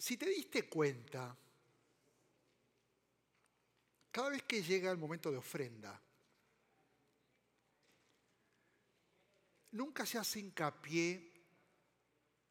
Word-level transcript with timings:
si 0.00 0.16
te 0.16 0.30
diste 0.30 0.66
cuenta, 0.66 1.36
cada 4.10 4.30
vez 4.30 4.44
que 4.44 4.62
llega 4.62 4.90
el 4.90 4.96
momento 4.96 5.30
de 5.30 5.36
ofrenda, 5.36 6.00
nunca 9.72 10.06
se 10.06 10.16
hace 10.16 10.40
hincapié 10.40 11.32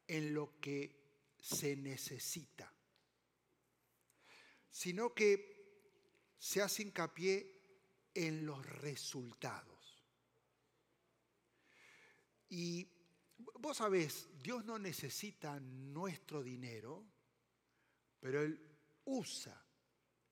en 0.06 0.32
lo 0.32 0.60
que 0.60 1.34
se 1.40 1.74
necesita, 1.74 2.72
sino 4.70 5.12
que 5.12 6.36
se 6.38 6.62
hace 6.62 6.82
hincapié 6.82 7.62
en 8.14 8.46
los 8.46 8.64
resultados. 8.64 10.04
Y 12.48 12.88
vos 13.58 13.78
sabés, 13.78 14.28
Dios 14.40 14.64
no 14.64 14.78
necesita 14.78 15.58
nuestro 15.58 16.44
dinero, 16.44 17.04
pero 18.20 18.42
Él 18.42 18.60
usa 19.04 19.60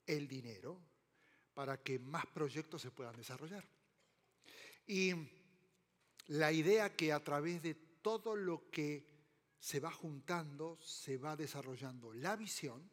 el 0.06 0.28
dinero 0.28 0.80
para 1.54 1.82
que 1.82 1.98
más 1.98 2.26
proyectos 2.26 2.82
se 2.82 2.90
puedan 2.90 3.16
desarrollar. 3.16 3.64
Y 4.86 5.12
la 6.28 6.52
idea 6.52 6.94
que 6.94 7.12
a 7.12 7.22
través 7.22 7.62
de 7.62 7.74
todo 7.74 8.36
lo 8.36 8.70
que 8.70 9.06
se 9.58 9.80
va 9.80 9.90
juntando, 9.90 10.78
se 10.80 11.18
va 11.18 11.36
desarrollando 11.36 12.12
la 12.12 12.36
visión, 12.36 12.90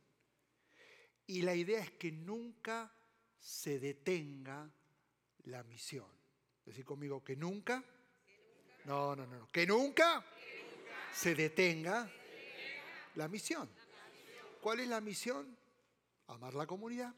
y 1.27 1.41
la 1.41 1.55
idea 1.55 1.81
es 1.81 1.91
que 1.91 2.11
nunca 2.11 2.91
se 3.39 3.79
detenga 3.79 4.69
la 5.43 5.63
misión. 5.63 6.07
Decir 6.65 6.85
conmigo 6.85 7.23
que 7.23 7.35
nunca, 7.35 7.83
no, 8.85 9.15
no, 9.15 9.25
no, 9.25 9.47
que 9.51 9.65
nunca, 9.65 10.25
se 11.13 11.35
detenga 11.35 12.11
la 13.15 13.27
misión. 13.27 13.69
¿Cuál 14.65 14.79
es 14.79 14.87
la 14.87 14.99
misión? 14.99 15.55
Amar 16.25 16.55
la 16.55 16.65
comunidad. 16.65 17.13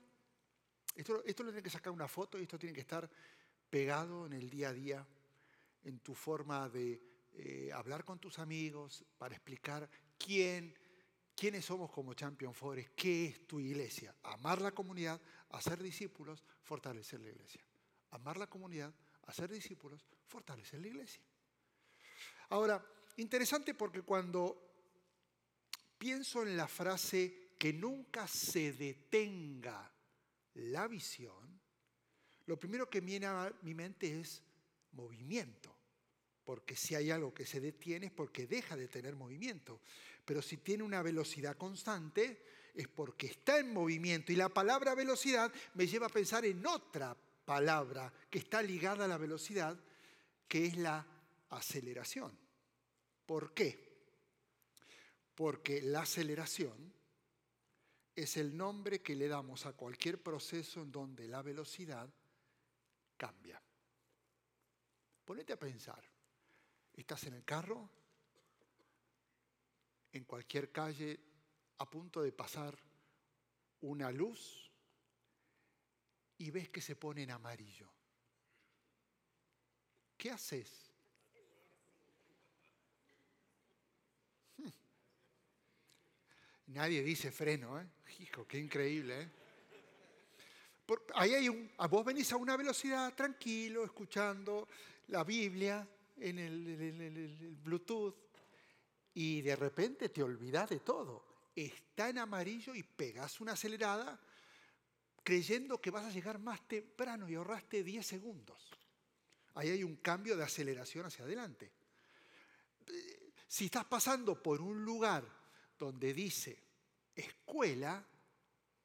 Esto, 0.94 1.24
esto 1.24 1.44
lo 1.44 1.52
tiene 1.52 1.64
que 1.64 1.70
sacar 1.70 1.94
una 1.94 2.10
foto 2.10 2.38
y 2.38 2.42
esto 2.44 2.60
tiene 2.60 2.76
que 2.76 2.82
estar 2.82 3.10
pegado 3.70 4.26
en 4.26 4.34
el 4.34 4.50
día 4.50 4.68
a 4.68 4.74
día 4.74 5.08
en 5.86 6.00
tu 6.00 6.14
forma 6.14 6.68
de 6.68 7.02
eh, 7.36 7.72
hablar 7.74 8.04
con 8.04 8.20
tus 8.20 8.38
amigos, 8.40 9.06
para 9.18 9.34
explicar 9.34 9.90
quién, 10.18 10.78
quiénes 11.38 11.64
somos 11.64 11.90
como 11.90 12.14
Champion 12.16 12.54
Forest, 12.54 12.90
qué 12.98 13.28
es 13.28 13.48
tu 13.48 13.62
iglesia. 13.62 14.14
Amar 14.24 14.62
la 14.62 14.74
comunidad, 14.74 15.22
hacer 15.52 15.82
discípulos, 15.82 16.44
fortalecer 16.64 17.22
la 17.22 17.30
iglesia. 17.30 17.62
Amar 18.12 18.36
la 18.36 18.48
comunidad, 18.48 18.94
hacer 19.26 19.50
discípulos, 19.50 20.06
fortalecer 20.26 20.82
la 20.82 20.88
iglesia. 20.88 21.22
Ahora, 22.50 22.86
interesante 23.16 23.74
porque 23.74 24.02
cuando 24.02 24.67
pienso 25.98 26.44
en 26.44 26.56
la 26.58 26.68
frase 26.68 27.50
que 27.58 27.74
nunca 27.74 28.28
se 28.28 28.74
detenga 28.74 29.92
la 30.56 30.88
visión, 30.88 31.60
lo 32.46 32.58
primero 32.58 32.90
que 32.90 33.02
viene 33.02 33.26
a 33.26 33.54
mi 33.64 33.74
mente 33.74 34.20
es 34.20 34.42
movimiento. 34.94 35.76
Porque 36.44 36.76
si 36.76 36.96
hay 36.96 37.12
algo 37.12 37.34
que 37.34 37.46
se 37.46 37.60
detiene 37.60 38.06
es 38.06 38.12
porque 38.12 38.48
deja 38.48 38.78
de 38.78 38.88
tener 38.88 39.16
movimiento. 39.16 39.82
Pero 40.24 40.42
si 40.42 40.58
tiene 40.58 40.84
una 40.84 41.02
velocidad 41.02 41.58
constante 41.58 42.42
es 42.74 42.88
porque 42.88 43.28
está 43.28 43.60
en 43.60 43.74
movimiento. 43.74 44.32
Y 44.32 44.38
la 44.38 44.50
palabra 44.50 44.96
velocidad 44.96 45.52
me 45.74 45.88
lleva 45.88 46.08
a 46.08 46.10
pensar 46.10 46.46
en 46.46 46.66
otra 46.66 47.18
palabra 47.44 48.14
que 48.30 48.40
está 48.40 48.62
ligada 48.62 49.06
a 49.06 49.08
la 49.10 49.18
velocidad, 49.18 49.78
que 50.48 50.66
es 50.66 50.78
la 50.78 51.06
aceleración. 51.50 52.32
¿Por 53.26 53.54
qué? 53.54 53.87
Porque 55.38 55.84
la 55.84 56.02
aceleración 56.02 56.92
es 58.16 58.38
el 58.38 58.58
nombre 58.58 59.04
que 59.04 59.16
le 59.16 59.28
damos 59.28 59.68
a 59.68 59.74
cualquier 59.74 60.20
proceso 60.20 60.82
en 60.82 60.92
donde 60.92 61.28
la 61.28 61.44
velocidad 61.44 62.10
cambia. 63.16 63.62
Ponete 65.24 65.54
a 65.54 65.60
pensar, 65.60 66.04
estás 66.92 67.26
en 67.26 67.36
el 67.36 67.46
carro, 67.46 67.88
en 70.12 70.24
cualquier 70.24 70.72
calle, 70.72 71.20
a 71.78 71.88
punto 71.88 72.24
de 72.24 72.32
pasar 72.32 72.76
una 73.82 74.12
luz 74.12 74.72
y 76.40 76.50
ves 76.50 76.70
que 76.70 76.82
se 76.82 76.96
pone 76.96 77.22
en 77.22 77.30
amarillo. 77.30 77.92
¿Qué 80.18 80.32
haces? 80.32 80.87
Nadie 86.68 87.02
dice 87.02 87.32
freno, 87.32 87.80
¿eh? 87.80 87.86
Hijo, 88.20 88.48
qué 88.48 88.60
increíble, 88.60 89.22
¿eh? 89.22 89.30
ahí 91.16 91.34
hay 91.34 91.50
vos 91.90 92.06
venís 92.06 92.32
a 92.32 92.38
una 92.38 92.56
velocidad 92.56 93.14
tranquilo, 93.14 93.84
escuchando 93.84 94.68
la 95.08 95.24
Biblia 95.24 95.88
en 96.18 96.40
el, 96.40 97.58
Bluetooth 97.64 98.16
y 99.14 99.42
de 99.42 99.56
repente 99.56 100.10
te 100.10 100.24
olvidas 100.24 100.70
de 100.70 100.80
todo. 100.80 101.26
Está 101.56 102.10
en 102.10 102.20
amarillo 102.20 102.76
y 102.76 102.84
pegas 102.84 103.42
una 103.42 103.54
acelerada 103.54 104.20
creyendo 105.24 105.82
que 105.82 105.92
vas 105.92 106.06
a 106.06 106.12
llegar 106.12 106.40
más 106.40 106.68
temprano 106.68 107.28
y 107.28 107.36
ahorraste 107.36 107.84
10 107.84 108.06
segundos. 108.06 108.70
Ahí 109.56 109.70
hay 109.70 109.84
un 109.84 109.98
cambio 109.98 110.38
de 110.38 110.44
aceleración 110.44 111.06
hacia 111.06 111.26
adelante. 111.26 111.72
Si 113.48 113.66
estás 113.66 113.86
pasando 113.86 114.42
por 114.42 114.62
un 114.62 114.86
lugar 114.86 115.37
donde 115.78 116.14
dice 116.14 116.64
escuela, 117.16 118.06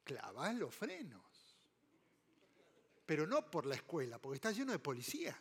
clavas 0.04 0.54
los 0.54 0.74
frenos 0.74 1.32
pero 3.12 3.26
no 3.26 3.50
por 3.50 3.66
la 3.66 3.74
escuela, 3.74 4.18
porque 4.18 4.36
está 4.36 4.52
lleno 4.52 4.72
de 4.72 4.78
policías. 4.78 5.36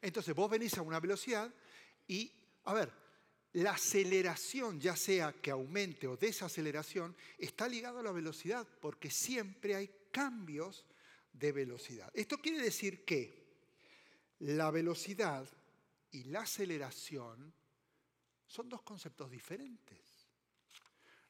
Entonces 0.00 0.34
vos 0.34 0.50
venís 0.50 0.78
a 0.78 0.82
una 0.82 1.00
velocidad 1.00 1.52
y, 2.06 2.30
a 2.64 2.74
ver, 2.74 2.92
la 3.54 3.72
aceleración, 3.72 4.80
ya 4.80 4.94
sea 4.94 5.32
que 5.32 5.50
aumente 5.50 6.06
o 6.06 6.16
desaceleración, 6.16 7.16
está 7.38 7.66
ligado 7.68 7.98
a 7.98 8.02
la 8.02 8.12
velocidad, 8.12 8.64
porque 8.80 9.10
siempre 9.10 9.74
hay 9.74 9.90
cambios 10.12 10.84
de 11.32 11.52
velocidad. 11.52 12.10
Esto 12.14 12.38
quiere 12.38 12.60
decir 12.60 13.04
que 13.04 13.42
la 14.38 14.70
velocidad 14.70 15.48
y 16.12 16.24
la 16.24 16.42
aceleración 16.42 17.52
son 18.54 18.68
dos 18.68 18.82
conceptos 18.82 19.28
diferentes. 19.28 20.28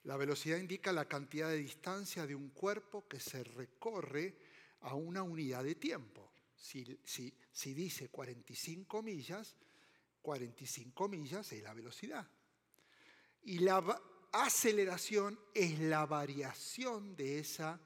La 0.02 0.18
velocidad 0.18 0.58
indica 0.58 0.92
la 0.92 1.08
cantidad 1.08 1.48
de 1.48 1.56
distancia 1.56 2.26
de 2.26 2.34
un 2.34 2.50
cuerpo 2.50 3.08
que 3.08 3.18
se 3.18 3.42
recorre 3.42 4.36
a 4.80 4.94
una 4.94 5.22
unidad 5.22 5.64
de 5.64 5.74
tiempo. 5.76 6.34
Si, 6.54 6.84
dice 7.72 8.10
45 8.10 9.02
millas, 9.02 9.56
45 10.20 11.08
millas 11.08 11.50
es 11.50 11.62
la 11.62 11.72
velocidad. 11.72 12.28
Y 13.44 13.60
la 13.60 13.82
aceleración 14.32 15.40
es 15.54 15.78
la 15.78 16.04
variación 16.04 17.16
de 17.16 17.38
esa 17.38 17.80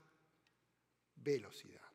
velocidad. 1.14 1.88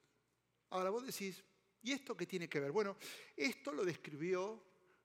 Ahora 0.70 0.92
vos 0.92 1.06
decís, 1.06 1.44
¿y 1.82 1.92
esto 1.92 2.16
qué 2.16 2.26
tiene 2.26 2.48
que 2.48 2.62
ver? 2.62 2.72
Bueno, 2.72 2.96
esto 3.36 3.74
lo 3.74 3.84
describió, 3.84 4.64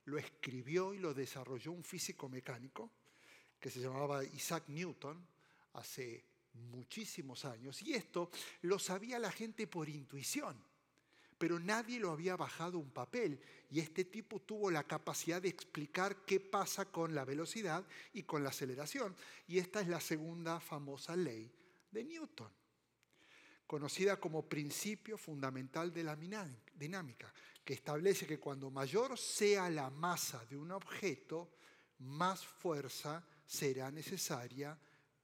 lo 0.09 0.17
escribió 0.17 0.93
y 0.93 0.99
lo 0.99 1.13
desarrolló 1.13 1.71
un 1.71 1.83
físico 1.83 2.27
mecánico 2.27 2.91
que 3.59 3.69
se 3.69 3.79
llamaba 3.79 4.23
Isaac 4.23 4.65
Newton 4.67 5.25
hace 5.73 6.25
muchísimos 6.53 7.45
años. 7.45 7.81
Y 7.81 7.93
esto 7.93 8.29
lo 8.61 8.79
sabía 8.79 9.19
la 9.19 9.31
gente 9.31 9.67
por 9.67 9.89
intuición, 9.89 10.57
pero 11.37 11.59
nadie 11.59 11.99
lo 11.99 12.11
había 12.11 12.35
bajado 12.35 12.79
un 12.79 12.91
papel. 12.91 13.39
Y 13.69 13.79
este 13.79 14.05
tipo 14.05 14.41
tuvo 14.41 14.71
la 14.71 14.83
capacidad 14.83 15.41
de 15.41 15.49
explicar 15.49 16.25
qué 16.25 16.39
pasa 16.39 16.85
con 16.85 17.13
la 17.13 17.25
velocidad 17.25 17.85
y 18.13 18.23
con 18.23 18.43
la 18.43 18.49
aceleración. 18.49 19.15
Y 19.47 19.59
esta 19.59 19.81
es 19.81 19.87
la 19.87 20.01
segunda 20.01 20.59
famosa 20.59 21.15
ley 21.15 21.51
de 21.91 22.03
Newton, 22.03 22.51
conocida 23.67 24.19
como 24.19 24.47
principio 24.47 25.17
fundamental 25.17 25.93
de 25.93 26.03
la 26.03 26.15
dinámica, 26.15 26.68
que 27.63 27.73
establece 27.73 28.25
que 28.25 28.39
cuando 28.39 28.71
mayor 28.71 29.17
sea 29.17 29.69
la 29.69 29.89
masa 29.89 30.45
de 30.45 30.57
un 30.57 30.71
objeto, 30.71 31.51
más 31.99 32.45
fuerza 32.45 33.23
será 33.45 33.91
necesaria 33.91 34.77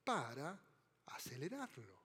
para 0.04 0.58
acelerarlo. 1.06 1.96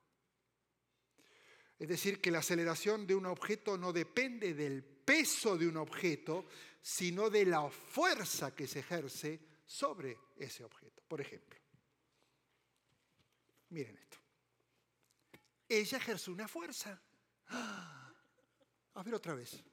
Es 1.78 1.88
decir, 1.88 2.22
que 2.22 2.32
la 2.32 2.40
aceleración 2.40 3.06
de 3.06 3.16
un 3.16 3.26
objeto 3.26 3.78
no 3.78 3.92
depende 3.92 4.54
del 4.54 4.84
peso 4.84 5.58
de 5.58 5.68
un 5.68 5.78
objeto, 5.78 6.46
sino 6.82 7.30
de 7.30 7.46
la 7.46 7.70
fuerza 7.70 8.56
que 8.56 8.68
se 8.68 8.80
ejerce 8.80 9.40
sobre 9.66 10.18
ese 10.38 10.64
objeto. 10.64 11.02
Por 11.08 11.22
ejemplo, 11.22 11.60
miren 13.70 13.98
esto. 13.98 14.18
Ella 15.68 15.98
ejerce 15.98 16.32
una 16.32 16.48
fuerza. 16.48 17.02
¡Ah! 17.48 18.01
A 18.96 19.04
ver 19.04 19.16
otra 19.16 19.36
vez. 19.36 19.64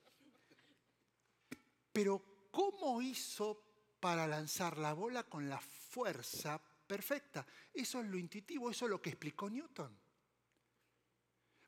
Pero 1.92 2.48
¿cómo 2.50 3.02
hizo 3.02 3.62
para 4.00 4.26
lanzar 4.26 4.78
la 4.78 4.92
bola 4.92 5.24
con 5.24 5.48
la 5.48 5.60
fuerza 5.60 6.60
perfecta. 6.88 7.46
Eso 7.72 8.00
es 8.00 8.06
lo 8.06 8.16
intuitivo, 8.16 8.70
eso 8.70 8.86
es 8.86 8.90
lo 8.90 9.00
que 9.00 9.10
explicó 9.10 9.50
Newton. 9.50 9.96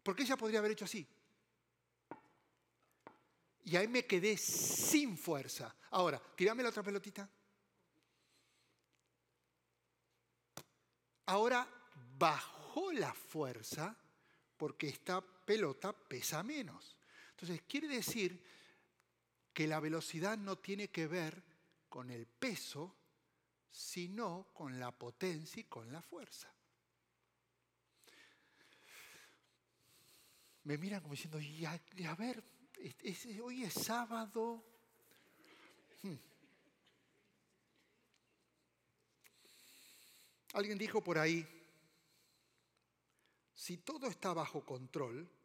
Porque 0.02 0.23
ella 0.23 0.37
podría 0.37 0.61
haber 0.61 0.73
hecho 0.73 0.87
así. 0.87 1.06
Y 3.64 3.76
ahí 3.76 3.87
me 3.87 4.06
quedé 4.06 4.37
sin 4.37 5.17
fuerza. 5.19 5.76
Ahora, 5.91 6.20
tirame 6.35 6.62
la 6.62 6.70
otra 6.70 6.82
pelotita. 6.82 7.29
Ahora 11.26 11.69
bajó 12.19 12.93
la 12.93 13.12
fuerza 13.12 13.94
porque 14.56 14.88
esta 14.88 15.20
pelota 15.20 15.93
pesa 15.93 16.43
menos. 16.43 16.97
Entonces, 17.41 17.65
quiere 17.67 17.89
decir 17.89 18.39
que 19.55 19.67
la 19.67 19.81
velocidad 19.81 20.37
no 20.37 20.59
tiene 20.59 20.89
que 20.89 21.07
ver 21.07 21.43
con 21.89 22.11
el 22.11 22.27
peso, 22.27 22.95
sino 23.71 24.49
con 24.53 24.79
la 24.79 24.93
potencia 24.93 25.61
y 25.61 25.65
con 25.65 25.91
la 25.91 26.03
fuerza. 26.03 26.53
Me 30.65 30.77
miran 30.77 31.01
como 31.01 31.15
diciendo, 31.15 31.39
a, 31.39 32.15
ver, 32.15 32.45
hoy 33.43 33.63
es 33.63 33.73
sábado. 33.73 34.63
Hmm. 36.03 36.17
Alguien 40.53 40.77
dijo 40.77 41.03
por 41.03 41.17
ahí, 41.17 41.47
si 43.55 43.79
todo 43.79 44.09
está 44.09 44.35
bajo 44.35 44.63
control, 44.63 45.40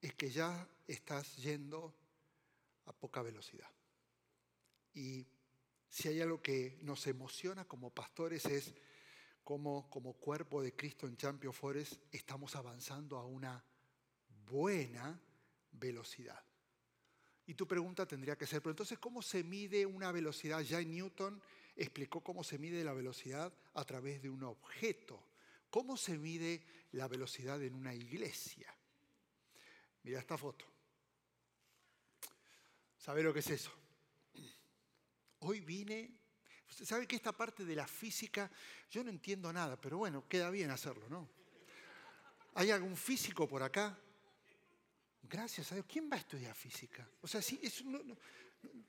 es 0.00 0.14
que 0.14 0.30
ya 0.30 0.66
estás 0.86 1.36
yendo 1.36 1.94
a 2.86 2.92
poca 2.92 3.22
velocidad. 3.22 3.70
Y 4.94 5.26
si 5.88 6.08
hay 6.08 6.20
algo 6.20 6.40
que 6.40 6.78
nos 6.82 7.06
emociona 7.06 7.64
como 7.66 7.90
pastores 7.90 8.44
es 8.46 8.74
cómo 9.44 9.88
como 9.90 10.14
cuerpo 10.14 10.62
de 10.62 10.74
Cristo 10.74 11.06
en 11.06 11.16
Champion 11.16 11.52
Forest 11.52 11.94
estamos 12.12 12.56
avanzando 12.56 13.16
a 13.16 13.26
una 13.26 13.62
buena 14.46 15.20
velocidad. 15.72 16.42
Y 17.46 17.54
tu 17.54 17.66
pregunta 17.66 18.06
tendría 18.06 18.36
que 18.36 18.46
ser, 18.46 18.62
pero 18.62 18.70
entonces, 18.70 18.98
¿cómo 18.98 19.22
se 19.22 19.42
mide 19.42 19.84
una 19.84 20.12
velocidad? 20.12 20.60
Ya 20.60 20.80
Newton 20.80 21.42
explicó 21.74 22.22
cómo 22.22 22.44
se 22.44 22.58
mide 22.58 22.84
la 22.84 22.92
velocidad 22.92 23.52
a 23.74 23.84
través 23.84 24.22
de 24.22 24.30
un 24.30 24.44
objeto. 24.44 25.26
¿Cómo 25.68 25.96
se 25.96 26.16
mide 26.16 26.62
la 26.92 27.08
velocidad 27.08 27.60
en 27.62 27.74
una 27.74 27.94
iglesia? 27.94 28.72
Mira 30.02 30.20
esta 30.20 30.36
foto. 30.36 30.64
¿Sabe 32.96 33.22
lo 33.22 33.32
que 33.32 33.40
es 33.40 33.50
eso? 33.50 33.72
Hoy 35.40 35.60
vine, 35.60 36.10
sabe 36.68 37.06
que 37.06 37.16
esta 37.16 37.32
parte 37.32 37.64
de 37.64 37.74
la 37.74 37.86
física, 37.86 38.50
yo 38.90 39.02
no 39.02 39.10
entiendo 39.10 39.52
nada, 39.52 39.80
pero 39.80 39.96
bueno, 39.98 40.28
queda 40.28 40.50
bien 40.50 40.70
hacerlo, 40.70 41.08
¿no? 41.08 41.28
¿Hay 42.54 42.70
algún 42.70 42.96
físico 42.96 43.48
por 43.48 43.62
acá? 43.62 43.98
Gracias 45.22 45.72
a 45.72 45.76
Dios. 45.76 45.86
¿Quién 45.88 46.10
va 46.10 46.16
a 46.16 46.20
estudiar 46.20 46.54
física? 46.54 47.08
O 47.22 47.28
sea, 47.28 47.40
sí, 47.40 47.60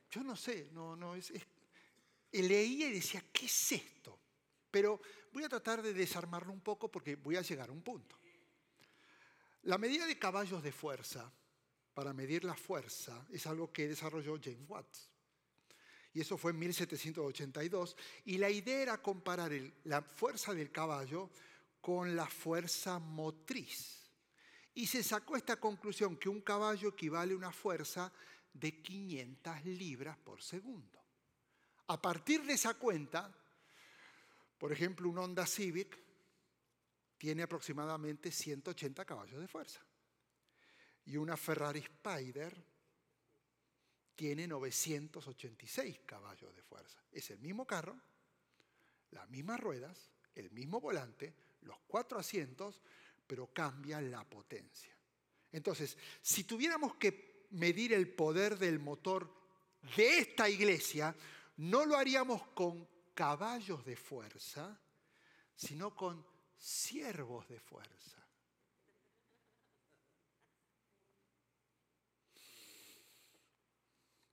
yo 0.10 0.24
no 0.24 0.36
sé, 0.36 0.70
no, 0.72 0.96
no, 0.96 1.16
es, 1.16 1.32
leía 2.32 2.88
y 2.88 2.94
decía, 2.94 3.24
¿qué 3.32 3.46
es 3.46 3.72
esto? 3.72 4.20
Pero 4.70 5.02
voy 5.32 5.44
a 5.44 5.50
tratar 5.50 5.82
de 5.82 5.94
desarmarlo 5.94 6.52
un 6.52 6.62
poco 6.62 6.90
porque 6.90 7.16
voy 7.16 7.36
a 7.36 7.42
llegar 7.42 7.70
a 7.70 7.74
un 7.74 7.82
punto. 7.82 8.18
La 9.64 9.78
medida 9.78 10.08
de 10.08 10.18
caballos 10.18 10.64
de 10.64 10.72
fuerza 10.72 11.32
para 11.94 12.14
medir 12.14 12.44
la 12.44 12.56
fuerza 12.56 13.26
es 13.32 13.46
algo 13.46 13.72
que 13.72 13.88
desarrolló 13.88 14.40
James 14.42 14.68
Watts. 14.68 15.10
Y 16.14 16.22
eso 16.22 16.38
fue 16.38 16.52
en 16.52 16.60
1782. 16.60 17.96
Y 18.26 18.38
la 18.38 18.50
idea 18.50 18.82
era 18.82 19.02
comparar 19.02 19.52
la 19.86 20.02
fuerza 20.02 20.54
del 20.54 20.72
caballo 20.72 21.30
con 21.80 22.16
la 22.16 22.28
fuerza 22.28 23.00
motriz. 23.00 24.10
Y 24.74 24.88
se 24.88 25.04
sacó 25.04 25.36
esta 25.36 25.58
conclusión 25.58 26.18
que 26.18 26.30
un 26.30 26.42
caballo 26.42 26.90
equivale 26.90 27.34
a 27.34 27.38
una 27.38 27.52
fuerza 27.52 28.12
de 28.54 28.82
500 28.82 29.66
libras 29.66 30.18
por 30.18 30.42
segundo. 30.42 31.00
A 31.88 32.02
partir 32.02 32.44
de 32.46 32.54
esa 32.54 32.74
cuenta, 32.74 33.34
por 34.58 34.72
ejemplo, 34.72 35.10
un 35.10 35.18
Honda 35.18 35.46
Civic 35.46 35.98
tiene 37.22 37.44
aproximadamente 37.44 38.32
180 38.32 39.06
caballos 39.06 39.40
de 39.40 39.48
fuerza. 39.48 39.80
Y 41.06 41.18
una 41.18 41.38
Ferrari 41.38 41.78
Spider 41.78 42.52
tiene 44.16 44.48
986 44.48 46.00
caballos 46.04 46.56
de 46.56 46.64
fuerza. 46.64 47.00
Es 47.12 47.30
el 47.30 47.38
mismo 47.38 47.68
carro, 47.68 47.96
las 49.12 49.30
mismas 49.30 49.60
ruedas, 49.60 50.10
el 50.34 50.50
mismo 50.50 50.82
volante, 50.82 51.32
los 51.62 51.78
cuatro 51.86 52.18
asientos, 52.18 52.82
pero 53.28 53.54
cambia 53.54 54.02
la 54.02 54.28
potencia. 54.28 54.98
Entonces, 55.52 56.00
si 56.24 56.46
tuviéramos 56.46 56.96
que 56.96 57.46
medir 57.52 57.94
el 57.94 58.12
poder 58.12 58.58
del 58.58 58.80
motor 58.80 59.32
de 59.96 60.18
esta 60.18 60.50
iglesia, 60.50 61.16
no 61.58 61.86
lo 61.86 61.98
haríamos 61.98 62.48
con 62.56 62.90
caballos 63.14 63.86
de 63.86 63.96
fuerza, 63.96 64.76
sino 65.56 65.96
con 65.96 66.31
siervos 66.62 67.48
de 67.50 67.60
fuerza. 67.60 68.18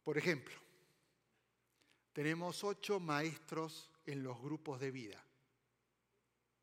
Por 0.04 0.19
ejemplo, 0.19 0.54
tenemos 2.12 2.64
ocho 2.64 3.00
maestros 3.00 3.90
en 4.04 4.22
los 4.22 4.40
grupos 4.40 4.78
de 4.80 4.90
vida. 4.90 5.22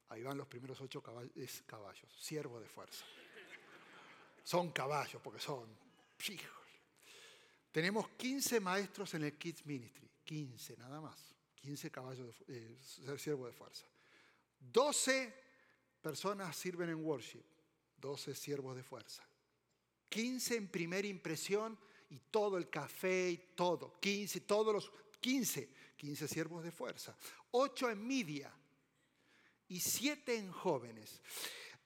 Ahí 0.09 0.21
van 0.21 0.37
los 0.37 0.47
primeros 0.47 0.79
ocho 0.81 1.01
caballos, 1.01 1.31
caballos 1.65 2.11
siervos 2.19 2.61
de 2.61 2.67
fuerza. 2.67 3.03
Son 4.43 4.71
caballos 4.71 5.21
porque 5.23 5.39
son, 5.39 5.67
Tenemos 7.71 8.09
15 8.09 8.59
maestros 8.59 9.15
en 9.15 9.23
el 9.23 9.37
Kids 9.37 9.65
Ministry, 9.65 10.09
15 10.23 10.77
nada 10.77 11.01
más, 11.01 11.35
15 11.55 11.89
caballos 11.89 12.45
de, 12.47 12.55
eh, 12.55 13.17
siervos 13.17 13.47
de 13.47 13.53
fuerza. 13.53 13.85
12 14.59 15.44
personas 16.05 16.55
sirven 16.55 16.89
en 16.89 17.03
worship, 17.03 17.41
12 17.97 18.35
siervos 18.35 18.75
de 18.75 18.83
fuerza. 18.83 19.27
15 20.09 20.55
en 20.55 20.67
primera 20.67 21.07
impresión 21.07 21.79
y 22.11 22.19
todo 22.29 22.59
el 22.59 22.69
café 22.69 23.31
y 23.31 23.37
todo. 23.55 23.99
15, 23.99 24.41
todos 24.41 24.71
los 24.71 24.91
15, 25.19 25.67
15 25.97 26.27
siervos 26.27 26.63
de 26.63 26.69
fuerza. 26.69 27.17
8 27.49 27.89
en 27.89 28.05
media 28.05 28.53
y 29.67 29.79
7 29.79 30.37
en 30.37 30.51
jóvenes. 30.51 31.23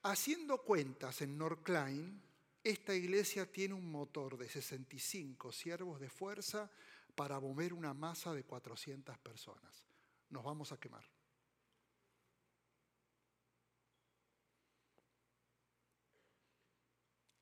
Haciendo 0.03 0.63
cuentas 0.63 1.21
en 1.21 1.37
Norcline, 1.37 2.21
esta 2.61 2.93
iglesia 2.93 3.49
tiene 3.49 3.73
un 3.73 3.89
motor 3.89 4.37
de 4.37 4.49
65 4.49 5.53
siervos 5.53 6.01
de 6.01 6.09
fuerza 6.09 6.69
para 7.15 7.39
mover 7.39 7.73
una 7.73 7.93
masa 7.93 8.33
de 8.33 8.43
400 8.43 9.17
personas. 9.19 9.87
Nos 10.29 10.43
vamos 10.43 10.73
a 10.73 10.77
quemar. 10.77 11.05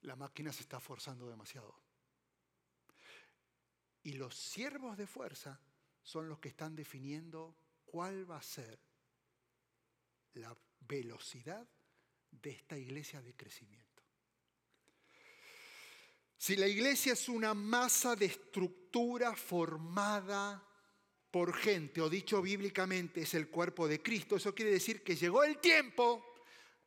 La 0.08 0.16
máquina 0.16 0.54
se 0.54 0.62
está 0.62 0.80
forzando 0.80 1.28
demasiado. 1.28 1.76
Y 4.04 4.14
los 4.14 4.36
siervos 4.36 4.98
de 4.98 5.06
fuerza 5.06 5.60
son 6.02 6.30
los 6.30 6.40
que 6.40 6.48
están 6.48 6.76
definiendo 6.76 7.58
cuál 7.86 8.30
va 8.30 8.38
a 8.38 8.42
ser 8.42 8.80
la 10.36 10.56
velocidad 10.80 11.68
de 12.32 12.52
esta 12.52 12.78
iglesia 12.78 13.22
de 13.22 13.36
crecimiento. 13.36 14.04
Si 16.38 16.56
la 16.56 16.68
iglesia 16.68 17.14
es 17.14 17.28
una 17.28 17.54
masa 17.54 18.16
de 18.16 18.28
estructura 18.28 19.36
formada 19.36 20.64
por 21.30 21.54
gente, 21.54 22.00
o 22.00 22.10
dicho 22.10 22.42
bíblicamente 22.42 23.22
es 23.24 23.34
el 23.34 23.50
cuerpo 23.50 23.90
de 23.90 24.02
Cristo, 24.02 24.38
eso 24.38 24.56
quiere 24.56 24.72
decir 24.72 25.04
que 25.04 25.18
llegó 25.18 25.44
el 25.44 25.58
tiempo 25.58 26.24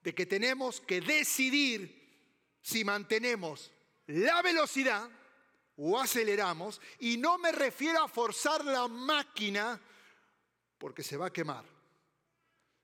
de 0.02 0.14
que 0.14 0.24
tenemos 0.24 0.80
que 0.80 1.02
decidir 1.02 1.99
si 2.60 2.84
mantenemos 2.84 3.70
la 4.06 4.42
velocidad 4.42 5.08
o 5.76 5.98
aceleramos, 5.98 6.80
y 6.98 7.16
no 7.16 7.38
me 7.38 7.52
refiero 7.52 8.02
a 8.02 8.08
forzar 8.08 8.64
la 8.64 8.86
máquina 8.86 9.80
porque 10.76 11.02
se 11.02 11.16
va 11.16 11.26
a 11.26 11.32
quemar, 11.32 11.64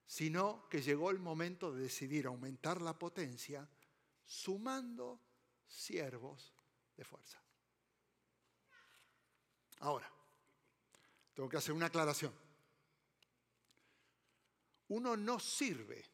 sino 0.06 0.68
que 0.68 0.80
llegó 0.80 1.10
el 1.10 1.18
momento 1.18 1.72
de 1.72 1.82
decidir 1.82 2.26
aumentar 2.26 2.80
la 2.80 2.98
potencia 2.98 3.68
sumando 4.24 5.20
siervos 5.66 6.54
de 6.96 7.04
fuerza. 7.04 7.42
Ahora, 9.80 10.10
tengo 11.34 11.48
que 11.48 11.58
hacer 11.58 11.74
una 11.74 11.86
aclaración. 11.86 12.34
Uno 14.88 15.16
no 15.16 15.38
sirve 15.38 16.04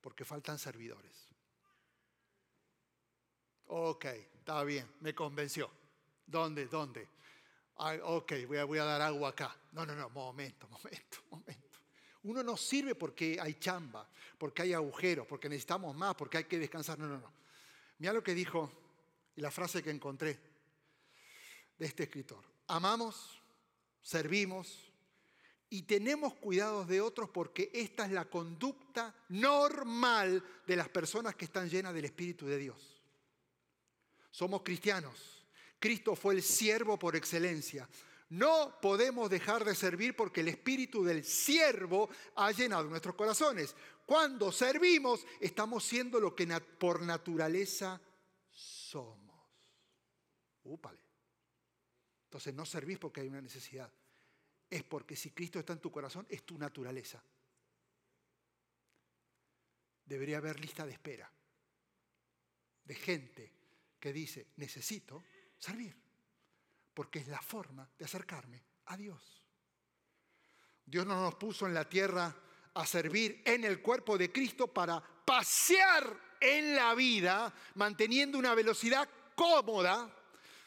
porque 0.00 0.24
faltan 0.24 0.58
servidores. 0.58 1.31
Ok, 3.74 4.04
está 4.04 4.62
bien, 4.64 4.86
me 5.00 5.14
convenció. 5.14 5.70
¿Dónde? 6.26 6.66
¿Dónde? 6.66 7.08
ok, 8.02 8.32
voy 8.46 8.58
a, 8.58 8.64
voy 8.64 8.78
a 8.78 8.84
dar 8.84 9.00
agua 9.00 9.30
acá. 9.30 9.56
No, 9.72 9.86
no, 9.86 9.94
no, 9.94 10.10
momento, 10.10 10.68
momento, 10.70 11.18
momento. 11.30 11.78
Uno 12.24 12.42
no 12.42 12.54
sirve 12.58 12.94
porque 12.94 13.38
hay 13.40 13.54
chamba, 13.54 14.06
porque 14.36 14.60
hay 14.60 14.74
agujeros, 14.74 15.26
porque 15.26 15.48
necesitamos 15.48 15.96
más, 15.96 16.14
porque 16.16 16.36
hay 16.36 16.44
que 16.44 16.58
descansar. 16.58 16.98
No, 16.98 17.06
no, 17.06 17.16
no. 17.16 17.32
Mira 17.96 18.12
lo 18.12 18.22
que 18.22 18.34
dijo 18.34 18.70
y 19.34 19.40
la 19.40 19.50
frase 19.50 19.82
que 19.82 19.90
encontré 19.90 20.38
de 21.78 21.86
este 21.86 22.02
escritor. 22.02 22.44
Amamos, 22.66 23.40
servimos 24.02 24.92
y 25.70 25.84
tenemos 25.84 26.34
cuidados 26.34 26.86
de 26.88 27.00
otros 27.00 27.30
porque 27.30 27.70
esta 27.72 28.04
es 28.04 28.12
la 28.12 28.26
conducta 28.26 29.14
normal 29.30 30.44
de 30.66 30.76
las 30.76 30.90
personas 30.90 31.34
que 31.36 31.46
están 31.46 31.70
llenas 31.70 31.94
del 31.94 32.04
Espíritu 32.04 32.46
de 32.46 32.58
Dios. 32.58 32.91
Somos 34.32 34.62
cristianos. 34.62 35.46
Cristo 35.78 36.16
fue 36.16 36.34
el 36.34 36.42
siervo 36.42 36.98
por 36.98 37.14
excelencia. 37.14 37.88
No 38.30 38.80
podemos 38.80 39.28
dejar 39.28 39.64
de 39.64 39.74
servir 39.74 40.16
porque 40.16 40.40
el 40.40 40.48
espíritu 40.48 41.04
del 41.04 41.22
siervo 41.22 42.08
ha 42.34 42.50
llenado 42.50 42.84
nuestros 42.84 43.14
corazones. 43.14 43.76
Cuando 44.06 44.50
servimos, 44.50 45.24
estamos 45.38 45.84
siendo 45.84 46.18
lo 46.18 46.34
que 46.34 46.46
por 46.60 47.02
naturaleza 47.02 48.00
somos. 48.50 49.44
Úpale. 50.64 51.02
Entonces 52.24 52.54
no 52.54 52.64
servís 52.64 52.98
porque 52.98 53.20
hay 53.20 53.28
una 53.28 53.42
necesidad. 53.42 53.92
Es 54.70 54.82
porque 54.82 55.14
si 55.14 55.30
Cristo 55.32 55.58
está 55.58 55.74
en 55.74 55.80
tu 55.80 55.92
corazón, 55.92 56.26
es 56.30 56.42
tu 56.44 56.56
naturaleza. 56.56 57.22
Debería 60.06 60.38
haber 60.38 60.58
lista 60.58 60.86
de 60.86 60.92
espera 60.92 61.30
de 62.84 62.94
gente 62.94 63.61
que 64.02 64.12
dice, 64.12 64.48
necesito 64.56 65.22
servir, 65.56 65.96
porque 66.92 67.20
es 67.20 67.28
la 67.28 67.40
forma 67.40 67.88
de 67.96 68.04
acercarme 68.04 68.60
a 68.86 68.96
Dios. 68.96 69.46
Dios 70.84 71.06
no 71.06 71.22
nos 71.22 71.36
puso 71.36 71.68
en 71.68 71.74
la 71.74 71.88
tierra 71.88 72.36
a 72.74 72.84
servir 72.84 73.42
en 73.44 73.62
el 73.62 73.80
cuerpo 73.80 74.18
de 74.18 74.32
Cristo 74.32 74.66
para 74.66 75.00
pasear 75.00 76.34
en 76.40 76.74
la 76.74 76.96
vida 76.96 77.54
manteniendo 77.76 78.38
una 78.38 78.56
velocidad 78.56 79.08
cómoda, 79.36 80.12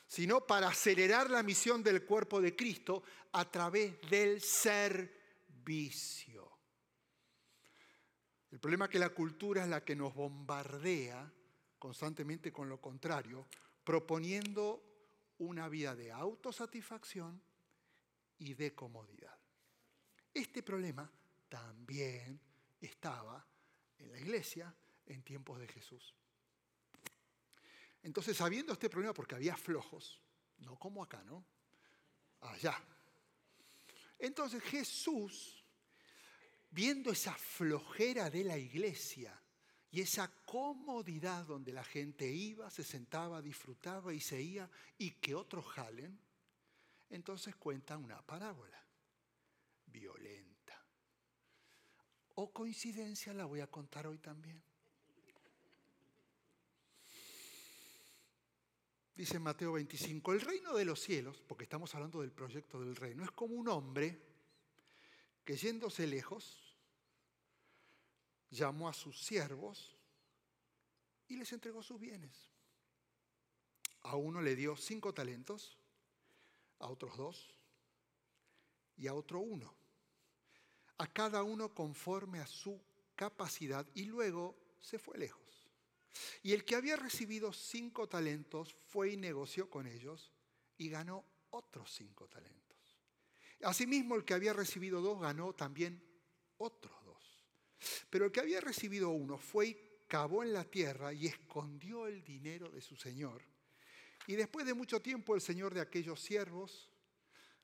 sino 0.08 0.48
para 0.48 0.70
acelerar 0.70 1.30
la 1.30 1.44
misión 1.44 1.84
del 1.84 2.06
cuerpo 2.06 2.40
de 2.40 2.56
Cristo 2.56 3.04
a 3.34 3.52
través 3.52 4.00
del 4.10 4.40
servicio. 4.40 6.50
El 8.50 8.62
problema 8.62 8.86
es 8.86 8.92
que 8.92 9.00
la 9.00 9.10
cultura 9.10 9.64
es 9.64 9.68
la 9.68 9.84
que 9.84 9.98
nos 9.98 10.14
bombardea 10.14 11.35
constantemente 11.86 12.52
con 12.52 12.68
lo 12.68 12.82
contrario, 12.82 13.46
proponiendo 13.84 14.82
una 15.38 15.70
vida 15.70 15.96
de 15.96 16.12
autosatisfacción 16.12 17.40
y 18.40 18.56
de 18.56 18.74
comodidad. 18.74 19.38
Este 20.34 20.64
problema 20.64 21.08
también 21.48 22.42
estaba 22.82 23.46
en 24.00 24.12
la 24.12 24.20
iglesia 24.20 24.76
en 25.06 25.22
tiempos 25.22 25.60
de 25.60 25.68
Jesús. 25.68 26.16
Entonces, 28.02 28.36
sabiendo 28.36 28.74
este 28.74 28.90
problema, 28.90 29.14
porque 29.14 29.36
había 29.36 29.56
flojos, 29.56 30.20
no 30.58 30.80
como 30.80 31.04
acá, 31.04 31.24
¿no? 31.24 31.46
Allá. 32.42 32.84
Entonces 34.18 34.64
Jesús, 34.64 35.64
viendo 36.72 37.12
esa 37.12 37.36
flojera 37.36 38.32
de 38.32 38.44
la 38.44 38.58
iglesia, 38.58 39.40
y 39.96 40.02
esa 40.02 40.30
comodidad 40.44 41.46
donde 41.46 41.72
la 41.72 41.86
gente 41.86 42.30
iba, 42.30 42.70
se 42.70 42.84
sentaba, 42.84 43.42
disfrutaba 43.42 44.14
y 44.14 44.20
se 44.20 44.42
iba 44.42 44.70
y 44.98 45.12
que 45.12 45.34
otros 45.34 45.66
jalen, 45.68 46.20
entonces 47.10 47.56
cuenta 47.56 47.98
una 47.98 48.22
parábola 48.22 48.78
violenta. 49.86 50.78
O 52.34 52.52
coincidencia 52.52 53.34
la 53.34 53.46
voy 53.46 53.62
a 53.62 53.68
contar 53.68 54.06
hoy 54.06 54.18
también. 54.18 54.62
Dice 59.16 59.40
Mateo 59.40 59.72
25, 59.72 60.34
el 60.34 60.42
reino 60.42 60.74
de 60.74 60.84
los 60.84 61.00
cielos, 61.00 61.42
porque 61.48 61.64
estamos 61.64 61.96
hablando 61.96 62.20
del 62.20 62.34
proyecto 62.34 62.82
del 62.82 62.98
reino, 62.98 63.24
es 63.24 63.32
como 63.32 63.56
un 63.56 63.70
hombre 63.70 64.20
que 65.46 65.56
yéndose 65.56 66.06
lejos, 66.06 66.65
llamó 68.50 68.90
a 68.90 68.94
sus 68.94 69.24
siervos 69.24 69.96
y 71.28 71.36
les 71.38 71.52
entregó 71.54 71.82
sus 71.82 72.00
bienes. 72.00 72.52
A 74.04 74.16
uno 74.16 74.42
le 74.42 74.56
dio 74.56 74.76
cinco 74.76 75.14
talentos, 75.14 75.78
a 76.80 76.88
otros 76.88 77.18
dos 77.18 77.56
y 78.98 79.08
a 79.08 79.14
otro 79.14 79.40
uno. 79.40 79.74
A 80.98 81.12
cada 81.12 81.44
uno 81.44 81.74
conforme 81.74 82.40
a 82.40 82.48
su 82.48 82.80
capacidad 83.16 83.86
y 83.96 84.06
luego 84.06 84.56
se 84.80 85.00
fue 85.00 85.18
lejos. 85.18 85.42
Y 86.44 86.54
el 86.54 86.64
que 86.64 86.76
había 86.76 86.96
recibido 86.96 87.52
cinco 87.52 88.08
talentos 88.08 88.74
fue 88.88 89.12
y 89.12 89.18
negoció 89.18 89.70
con 89.70 89.88
ellos 89.88 90.32
y 90.78 90.90
ganó 90.90 91.26
otros 91.50 91.92
cinco 91.94 92.28
talentos. 92.28 92.66
Asimismo, 93.62 94.16
el 94.16 94.24
que 94.24 94.34
había 94.34 94.54
recibido 94.54 95.02
dos 95.02 95.20
ganó 95.20 95.54
también 95.54 96.02
otros 96.58 97.05
pero 98.10 98.26
el 98.26 98.32
que 98.32 98.40
había 98.40 98.62
recibido 98.62 99.10
uno 99.10 99.38
fue 99.38 99.68
y 99.68 99.78
cavó 100.08 100.44
en 100.44 100.54
la 100.54 100.64
tierra 100.64 101.14
y 101.14 101.28
escondió 101.28 102.08
el 102.08 102.24
dinero 102.24 102.70
de 102.70 102.82
su 102.82 102.96
señor. 102.96 103.42
Y 104.28 104.36
después 104.36 104.66
de 104.66 104.74
mucho 104.74 105.02
tiempo 105.02 105.36
el 105.36 105.42
señor 105.42 105.74
de 105.74 105.82
aquellos 105.82 106.20
siervos 106.20 106.90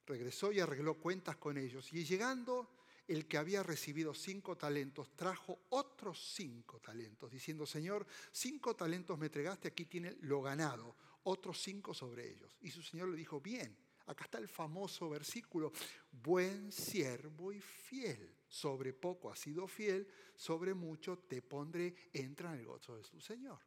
regresó 0.05 0.51
y 0.51 0.59
arregló 0.59 0.95
cuentas 0.95 1.37
con 1.37 1.57
ellos. 1.57 1.91
Y 1.93 2.03
llegando 2.03 2.69
el 3.07 3.27
que 3.27 3.37
había 3.37 3.63
recibido 3.63 4.13
cinco 4.13 4.57
talentos, 4.57 5.15
trajo 5.15 5.59
otros 5.69 6.33
cinco 6.35 6.79
talentos, 6.79 7.31
diciendo, 7.31 7.65
Señor, 7.65 8.05
cinco 8.31 8.75
talentos 8.75 9.17
me 9.17 9.25
entregaste, 9.25 9.67
aquí 9.67 9.85
tiene 9.85 10.15
lo 10.21 10.41
ganado, 10.41 10.95
otros 11.23 11.61
cinco 11.61 11.93
sobre 11.93 12.29
ellos. 12.29 12.57
Y 12.61 12.69
su 12.71 12.81
señor 12.81 13.09
le 13.09 13.17
dijo, 13.17 13.41
bien, 13.41 13.75
acá 14.05 14.25
está 14.25 14.37
el 14.37 14.47
famoso 14.47 15.09
versículo, 15.09 15.71
buen 16.11 16.71
siervo 16.71 17.51
y 17.51 17.59
fiel 17.59 18.40
sobre 18.51 18.91
poco 18.91 19.31
has 19.31 19.39
sido 19.39 19.65
fiel, 19.65 20.05
sobre 20.35 20.73
mucho 20.73 21.17
te 21.19 21.41
pondré, 21.41 21.95
entra 22.11 22.53
en 22.53 22.59
el 22.59 22.65
gozo 22.65 22.97
de 22.97 23.03
su 23.03 23.21
Señor. 23.21 23.59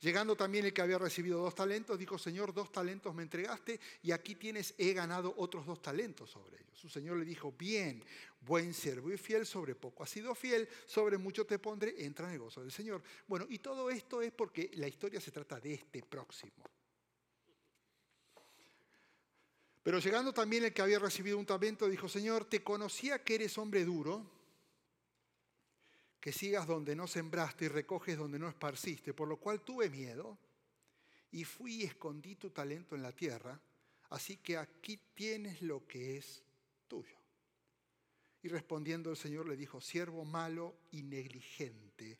Llegando 0.00 0.36
también 0.36 0.66
el 0.66 0.74
que 0.74 0.82
había 0.82 0.98
recibido 0.98 1.40
dos 1.40 1.54
talentos, 1.54 1.98
dijo, 1.98 2.18
Señor, 2.18 2.52
dos 2.52 2.70
talentos 2.70 3.14
me 3.14 3.22
entregaste 3.22 3.80
y 4.02 4.12
aquí 4.12 4.34
tienes, 4.34 4.74
he 4.76 4.92
ganado 4.92 5.32
otros 5.38 5.64
dos 5.64 5.80
talentos 5.80 6.30
sobre 6.30 6.58
ellos. 6.58 6.78
Su 6.78 6.90
Señor 6.90 7.16
le 7.16 7.24
dijo, 7.24 7.50
bien, 7.52 8.04
buen 8.42 8.74
siervo 8.74 9.10
y 9.10 9.16
fiel, 9.16 9.46
sobre 9.46 9.74
poco 9.74 10.02
has 10.02 10.10
sido 10.10 10.34
fiel, 10.34 10.68
sobre 10.84 11.16
mucho 11.16 11.46
te 11.46 11.58
pondré, 11.58 12.04
entra 12.04 12.26
en 12.28 12.34
el 12.34 12.40
gozo 12.40 12.60
del 12.60 12.72
Señor. 12.72 13.02
Bueno, 13.26 13.46
y 13.48 13.58
todo 13.60 13.88
esto 13.88 14.20
es 14.20 14.32
porque 14.32 14.70
la 14.74 14.86
historia 14.86 15.18
se 15.18 15.30
trata 15.30 15.58
de 15.58 15.72
este 15.72 16.02
próximo. 16.02 16.75
Pero 19.86 20.00
llegando 20.00 20.32
también 20.32 20.64
el 20.64 20.72
que 20.72 20.82
había 20.82 20.98
recibido 20.98 21.38
un 21.38 21.46
talento, 21.46 21.88
dijo, 21.88 22.08
Señor, 22.08 22.44
te 22.44 22.60
conocía 22.60 23.22
que 23.22 23.36
eres 23.36 23.56
hombre 23.56 23.84
duro, 23.84 24.28
que 26.18 26.32
sigas 26.32 26.66
donde 26.66 26.96
no 26.96 27.06
sembraste 27.06 27.66
y 27.66 27.68
recoges 27.68 28.18
donde 28.18 28.40
no 28.40 28.48
esparciste, 28.48 29.14
por 29.14 29.28
lo 29.28 29.36
cual 29.36 29.60
tuve 29.60 29.88
miedo 29.88 30.36
y 31.30 31.44
fui 31.44 31.74
y 31.74 31.84
escondí 31.84 32.34
tu 32.34 32.50
talento 32.50 32.96
en 32.96 33.02
la 33.02 33.12
tierra, 33.12 33.60
así 34.10 34.38
que 34.38 34.56
aquí 34.56 34.98
tienes 35.14 35.62
lo 35.62 35.86
que 35.86 36.16
es 36.16 36.42
tuyo. 36.88 37.16
Y 38.42 38.48
respondiendo 38.48 39.10
el 39.10 39.16
Señor 39.16 39.48
le 39.48 39.56
dijo, 39.56 39.80
siervo 39.80 40.24
malo 40.24 40.74
y 40.90 41.04
negligente, 41.04 42.18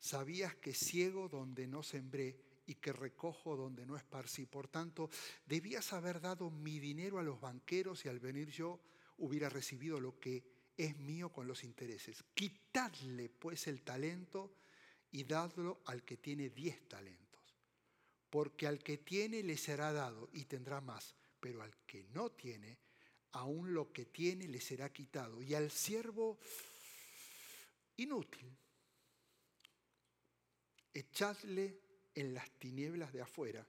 sabías 0.00 0.56
que 0.56 0.74
ciego 0.74 1.28
donde 1.28 1.68
no 1.68 1.84
sembré, 1.84 2.40
y 2.66 2.74
que 2.76 2.92
recojo 2.92 3.56
donde 3.56 3.86
no 3.86 3.96
esparcí. 3.96 4.46
Por 4.46 4.68
tanto, 4.68 5.10
debías 5.46 5.92
haber 5.92 6.20
dado 6.20 6.50
mi 6.50 6.78
dinero 6.78 7.18
a 7.18 7.22
los 7.22 7.40
banqueros 7.40 8.04
y 8.04 8.08
al 8.08 8.20
venir 8.20 8.50
yo 8.50 8.80
hubiera 9.18 9.48
recibido 9.48 10.00
lo 10.00 10.18
que 10.18 10.44
es 10.76 10.96
mío 10.98 11.30
con 11.30 11.46
los 11.46 11.64
intereses. 11.64 12.24
Quitadle 12.34 13.28
pues 13.28 13.66
el 13.66 13.82
talento 13.82 14.54
y 15.10 15.24
dadlo 15.24 15.82
al 15.86 16.04
que 16.04 16.16
tiene 16.16 16.50
diez 16.50 16.88
talentos. 16.88 17.56
Porque 18.30 18.66
al 18.66 18.78
que 18.78 18.98
tiene 18.98 19.42
le 19.42 19.56
será 19.56 19.92
dado 19.92 20.30
y 20.32 20.46
tendrá 20.46 20.80
más, 20.80 21.14
pero 21.38 21.62
al 21.62 21.76
que 21.86 22.04
no 22.04 22.30
tiene, 22.30 22.78
aún 23.32 23.74
lo 23.74 23.92
que 23.92 24.06
tiene 24.06 24.48
le 24.48 24.60
será 24.60 24.90
quitado. 24.90 25.42
Y 25.42 25.54
al 25.54 25.70
siervo 25.70 26.38
inútil, 27.96 28.56
echadle 30.94 31.81
en 32.14 32.34
las 32.34 32.50
tinieblas 32.58 33.12
de 33.12 33.22
afuera, 33.22 33.66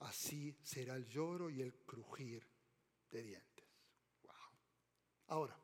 así 0.00 0.56
será 0.62 0.96
el 0.96 1.06
lloro 1.06 1.50
y 1.50 1.62
el 1.62 1.74
crujir 1.74 2.46
de 3.10 3.22
dientes. 3.22 3.64
Wow. 4.22 4.32
Ahora, 5.28 5.58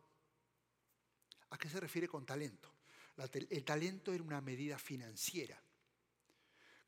¿a 1.51 1.59
qué 1.59 1.69
se 1.69 1.81
refiere 1.81 2.09
con 2.09 2.25
talento? 2.25 2.73
El 3.33 3.65
talento 3.65 4.13
era 4.13 4.25
una 4.25 4.41
medida 4.41 4.79
financiera 4.79 5.61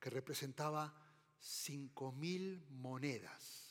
que 0.01 0.11
representaba 0.11 0.93
cinco 1.39 2.11
mil 2.11 2.67
monedas 2.71 3.67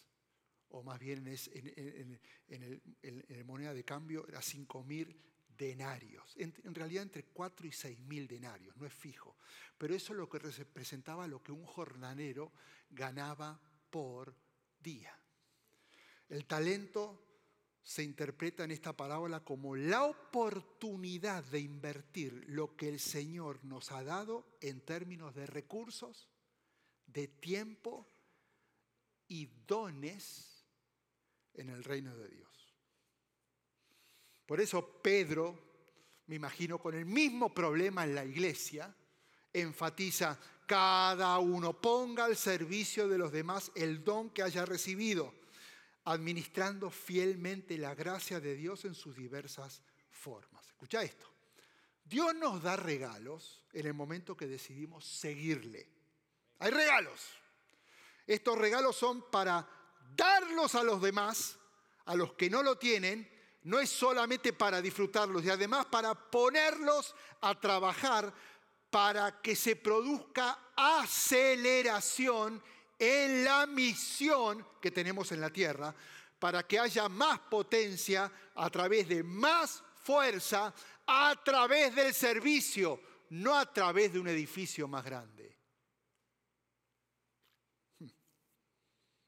o 0.75 0.83
más 0.83 0.99
bien 0.99 1.25
es 1.27 1.49
en, 1.53 2.19
el, 2.49 3.45
moneda 3.45 3.73
de 3.73 3.85
cambio, 3.85 4.27
era 4.27 4.39
5.000 4.39 5.15
denarios. 5.57 6.35
En, 6.37 6.53
realidad 6.75 7.03
entre 7.03 7.23
4 7.23 7.67
y 7.67 7.71
6.000 7.71 8.27
denarios, 8.27 8.75
no 8.77 8.85
es 8.85 8.93
fijo. 8.93 9.37
Pero 9.77 9.95
eso 9.95 10.13
es 10.13 10.19
lo 10.19 10.29
que 10.29 10.39
representaba 10.39 11.27
lo 11.27 11.41
que 11.41 11.51
un 11.51 11.65
jornalero 11.65 12.51
ganaba 12.89 13.59
por 13.89 14.35
día. 14.79 15.17
El 16.29 16.45
talento 16.45 17.21
se 17.83 18.03
interpreta 18.03 18.63
en 18.63 18.71
esta 18.71 18.97
parábola 18.97 19.43
como 19.43 19.75
la 19.75 20.05
oportunidad 20.05 21.43
de 21.43 21.59
invertir 21.59 22.43
lo 22.47 22.75
que 22.75 22.89
el 22.89 22.99
Señor 22.99 23.63
nos 23.63 23.91
ha 23.91 24.03
dado 24.03 24.57
en 24.59 24.81
términos 24.81 25.35
de 25.35 25.45
recursos, 25.45 26.27
de 27.05 27.27
tiempo 27.27 28.09
y 29.27 29.45
dones 29.67 30.65
en 31.53 31.69
el 31.69 31.83
reino 31.83 32.15
de 32.17 32.27
Dios. 32.29 32.44
Por 34.45 34.61
eso 34.61 34.99
Pedro, 35.01 35.57
me 36.27 36.35
imagino 36.35 36.79
con 36.79 36.95
el 36.95 37.05
mismo 37.05 37.53
problema 37.53 38.03
en 38.03 38.15
la 38.15 38.25
iglesia, 38.25 38.93
enfatiza, 39.53 40.39
cada 40.67 41.37
uno 41.39 41.79
ponga 41.79 42.25
al 42.25 42.35
servicio 42.35 43.07
de 43.07 43.17
los 43.17 43.31
demás 43.31 43.71
el 43.75 44.03
don 44.03 44.29
que 44.29 44.43
haya 44.43 44.65
recibido 44.65 45.33
administrando 46.05 46.89
fielmente 46.89 47.77
la 47.77 47.95
gracia 47.95 48.39
de 48.39 48.55
Dios 48.55 48.85
en 48.85 48.93
sus 48.93 49.15
diversas 49.15 49.81
formas. 50.11 50.67
Escucha 50.67 51.01
esto. 51.01 51.27
Dios 52.03 52.35
nos 52.35 52.61
da 52.61 52.75
regalos 52.75 53.63
en 53.73 53.87
el 53.87 53.93
momento 53.93 54.37
que 54.37 54.47
decidimos 54.47 55.05
seguirle. 55.05 55.87
Hay 56.59 56.71
regalos. 56.71 57.21
Estos 58.27 58.57
regalos 58.57 58.95
son 58.95 59.29
para 59.31 59.67
darlos 60.15 60.75
a 60.75 60.83
los 60.83 61.01
demás, 61.01 61.57
a 62.05 62.15
los 62.15 62.33
que 62.33 62.49
no 62.49 62.61
lo 62.61 62.77
tienen, 62.77 63.27
no 63.65 63.79
es 63.79 63.89
solamente 63.89 64.53
para 64.53 64.81
disfrutarlos 64.81 65.43
y 65.43 65.49
además 65.49 65.87
para 65.87 66.13
ponerlos 66.13 67.15
a 67.41 67.59
trabajar 67.59 68.31
para 68.91 69.41
que 69.41 69.55
se 69.55 69.75
produzca 69.75 70.71
aceleración 70.75 72.61
en 72.97 73.43
la 73.43 73.65
misión 73.65 74.65
que 74.79 74.91
tenemos 74.91 75.31
en 75.31 75.41
la 75.41 75.49
tierra, 75.49 75.93
para 76.37 76.63
que 76.63 76.79
haya 76.79 77.09
más 77.09 77.39
potencia 77.39 78.31
a 78.53 78.69
través 78.69 79.09
de 79.09 79.23
más 79.23 79.83
fuerza, 80.03 80.73
a 81.07 81.35
través 81.43 81.95
del 81.95 82.13
servicio, 82.13 83.01
no 83.31 83.57
a 83.57 83.73
través 83.73 84.13
de 84.13 84.19
un 84.19 84.27
edificio 84.27 84.87
más 84.87 85.03
grande. 85.03 85.57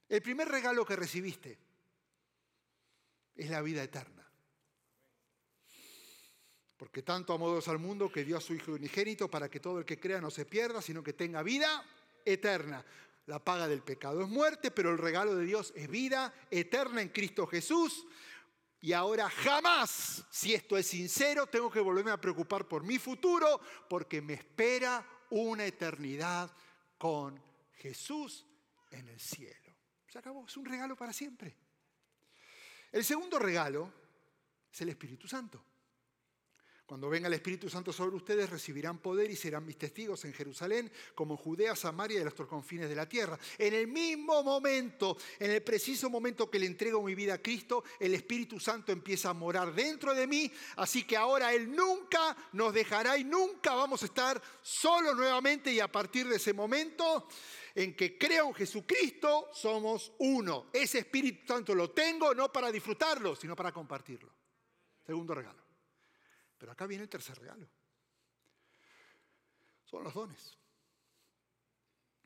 El 0.08 0.22
primer 0.22 0.48
regalo 0.48 0.86
que 0.86 0.96
recibiste 0.96 1.58
es 3.34 3.50
la 3.50 3.60
vida 3.62 3.82
eterna. 3.82 4.17
Porque 6.78 7.02
tanto 7.02 7.32
amó 7.34 7.50
Dios 7.50 7.66
al 7.66 7.80
mundo 7.80 8.10
que 8.10 8.24
dio 8.24 8.36
a 8.36 8.40
su 8.40 8.54
Hijo 8.54 8.72
unigénito 8.72 9.28
para 9.28 9.50
que 9.50 9.58
todo 9.58 9.80
el 9.80 9.84
que 9.84 9.98
crea 9.98 10.20
no 10.20 10.30
se 10.30 10.46
pierda, 10.46 10.80
sino 10.80 11.02
que 11.02 11.12
tenga 11.12 11.42
vida 11.42 11.84
eterna. 12.24 12.84
La 13.26 13.40
paga 13.40 13.66
del 13.66 13.82
pecado 13.82 14.22
es 14.22 14.28
muerte, 14.28 14.70
pero 14.70 14.90
el 14.90 14.98
regalo 14.98 15.34
de 15.34 15.44
Dios 15.44 15.72
es 15.74 15.88
vida 15.88 16.32
eterna 16.50 17.02
en 17.02 17.08
Cristo 17.08 17.48
Jesús. 17.48 18.06
Y 18.80 18.92
ahora 18.92 19.28
jamás, 19.28 20.24
si 20.30 20.54
esto 20.54 20.78
es 20.78 20.86
sincero, 20.86 21.48
tengo 21.48 21.68
que 21.68 21.80
volverme 21.80 22.12
a 22.12 22.20
preocupar 22.20 22.68
por 22.68 22.84
mi 22.84 22.98
futuro, 22.98 23.60
porque 23.88 24.22
me 24.22 24.34
espera 24.34 25.04
una 25.30 25.66
eternidad 25.66 26.48
con 26.96 27.42
Jesús 27.74 28.46
en 28.92 29.08
el 29.08 29.18
cielo. 29.18 29.74
Se 30.06 30.18
acabó, 30.18 30.46
es 30.46 30.56
un 30.56 30.64
regalo 30.64 30.94
para 30.94 31.12
siempre. 31.12 31.56
El 32.92 33.04
segundo 33.04 33.40
regalo 33.40 33.92
es 34.72 34.80
el 34.80 34.90
Espíritu 34.90 35.26
Santo. 35.26 35.62
Cuando 36.88 37.10
venga 37.10 37.28
el 37.28 37.34
Espíritu 37.34 37.68
Santo 37.68 37.92
sobre 37.92 38.16
ustedes, 38.16 38.48
recibirán 38.48 38.96
poder 38.96 39.30
y 39.30 39.36
serán 39.36 39.66
mis 39.66 39.76
testigos 39.76 40.24
en 40.24 40.32
Jerusalén, 40.32 40.90
como 41.14 41.34
en 41.34 41.36
Judea, 41.36 41.76
Samaria 41.76 42.18
y 42.18 42.24
los 42.24 42.32
confines 42.32 42.88
de 42.88 42.96
la 42.96 43.06
tierra. 43.06 43.38
En 43.58 43.74
el 43.74 43.88
mismo 43.88 44.42
momento, 44.42 45.18
en 45.38 45.50
el 45.50 45.62
preciso 45.62 46.08
momento 46.08 46.50
que 46.50 46.58
le 46.58 46.64
entrego 46.64 47.02
mi 47.02 47.14
vida 47.14 47.34
a 47.34 47.42
Cristo, 47.42 47.84
el 48.00 48.14
Espíritu 48.14 48.58
Santo 48.58 48.90
empieza 48.90 49.28
a 49.28 49.34
morar 49.34 49.74
dentro 49.74 50.14
de 50.14 50.26
mí. 50.26 50.50
Así 50.76 51.04
que 51.04 51.14
ahora 51.14 51.52
Él 51.52 51.70
nunca 51.76 52.34
nos 52.52 52.72
dejará 52.72 53.18
y 53.18 53.24
nunca 53.24 53.74
vamos 53.74 54.02
a 54.02 54.06
estar 54.06 54.40
solos 54.62 55.14
nuevamente. 55.14 55.70
Y 55.70 55.80
a 55.80 55.92
partir 55.92 56.26
de 56.26 56.36
ese 56.36 56.54
momento 56.54 57.28
en 57.74 57.94
que 57.94 58.16
creo 58.16 58.48
en 58.48 58.54
Jesucristo, 58.54 59.50
somos 59.52 60.10
uno. 60.20 60.70
Ese 60.72 61.00
Espíritu 61.00 61.46
Santo 61.48 61.74
lo 61.74 61.90
tengo 61.90 62.34
no 62.34 62.50
para 62.50 62.72
disfrutarlo, 62.72 63.36
sino 63.36 63.54
para 63.54 63.72
compartirlo. 63.72 64.32
Segundo 65.04 65.34
regalo. 65.34 65.67
Pero 66.58 66.72
acá 66.72 66.86
viene 66.86 67.04
el 67.04 67.08
tercer 67.08 67.38
regalo. 67.38 67.68
Son 69.84 70.04
los 70.04 70.12
dones. 70.12 70.58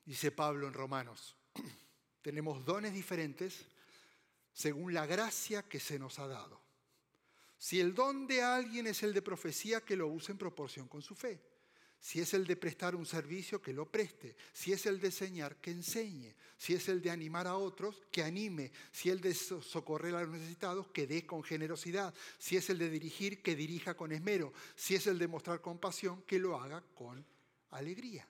Dice 0.05 0.33
Pablo 0.33 0.66
en 0.66 0.75
Romanos, 0.75 1.37
tenemos 2.23 2.64
dones 2.64 2.92
diferentes 2.92 3.66
según 4.53 4.92
la 4.95 5.07
gracia 5.07 5.62
que 5.62 5.79
se 5.79 5.99
nos 5.99 6.18
ha 6.18 6.27
dado. 6.27 6.61
Si 7.57 7.79
el 7.79 7.95
don 7.95 8.27
de 8.27 8.42
alguien 8.42 8.88
es 8.88 9.05
el 9.05 9.14
de 9.14 9.23
profecía, 9.23 9.83
que 9.83 9.97
lo 9.97 10.09
use 10.09 10.33
en 10.33 10.38
proporción 10.38 10.88
con 10.88 11.01
su 11.01 11.14
fe. 11.14 11.40
Si 12.03 12.21
es 12.21 12.35
el 12.35 12.45
de 12.49 12.57
prestar 12.57 12.97
un 12.97 13.07
servicio, 13.07 13.62
que 13.62 13.73
lo 13.73 13.87
preste. 13.87 14.35
Si 14.53 14.73
es 14.73 14.87
el 14.87 15.01
de 15.01 15.07
enseñar, 15.07 15.61
que 15.61 15.71
enseñe. 15.71 16.35
Si 16.59 16.75
es 16.75 16.88
el 16.88 17.01
de 17.01 17.12
animar 17.12 17.47
a 17.47 17.57
otros, 17.57 18.03
que 18.11 18.25
anime. 18.25 18.73
Si 18.91 19.09
es 19.09 19.15
el 19.15 19.21
de 19.21 19.33
socorrer 19.33 20.17
a 20.17 20.23
los 20.23 20.31
necesitados, 20.31 20.88
que 20.88 21.07
dé 21.07 21.25
con 21.25 21.45
generosidad. 21.45 22.12
Si 22.38 22.57
es 22.57 22.69
el 22.71 22.79
de 22.79 22.91
dirigir, 22.91 23.41
que 23.41 23.55
dirija 23.55 23.97
con 23.97 24.11
esmero. 24.11 24.53
Si 24.75 24.97
es 24.97 25.07
el 25.07 25.17
de 25.17 25.29
mostrar 25.29 25.61
compasión, 25.61 26.23
que 26.23 26.41
lo 26.41 26.61
haga 26.61 26.83
con 26.97 27.25
alegría. 27.71 28.27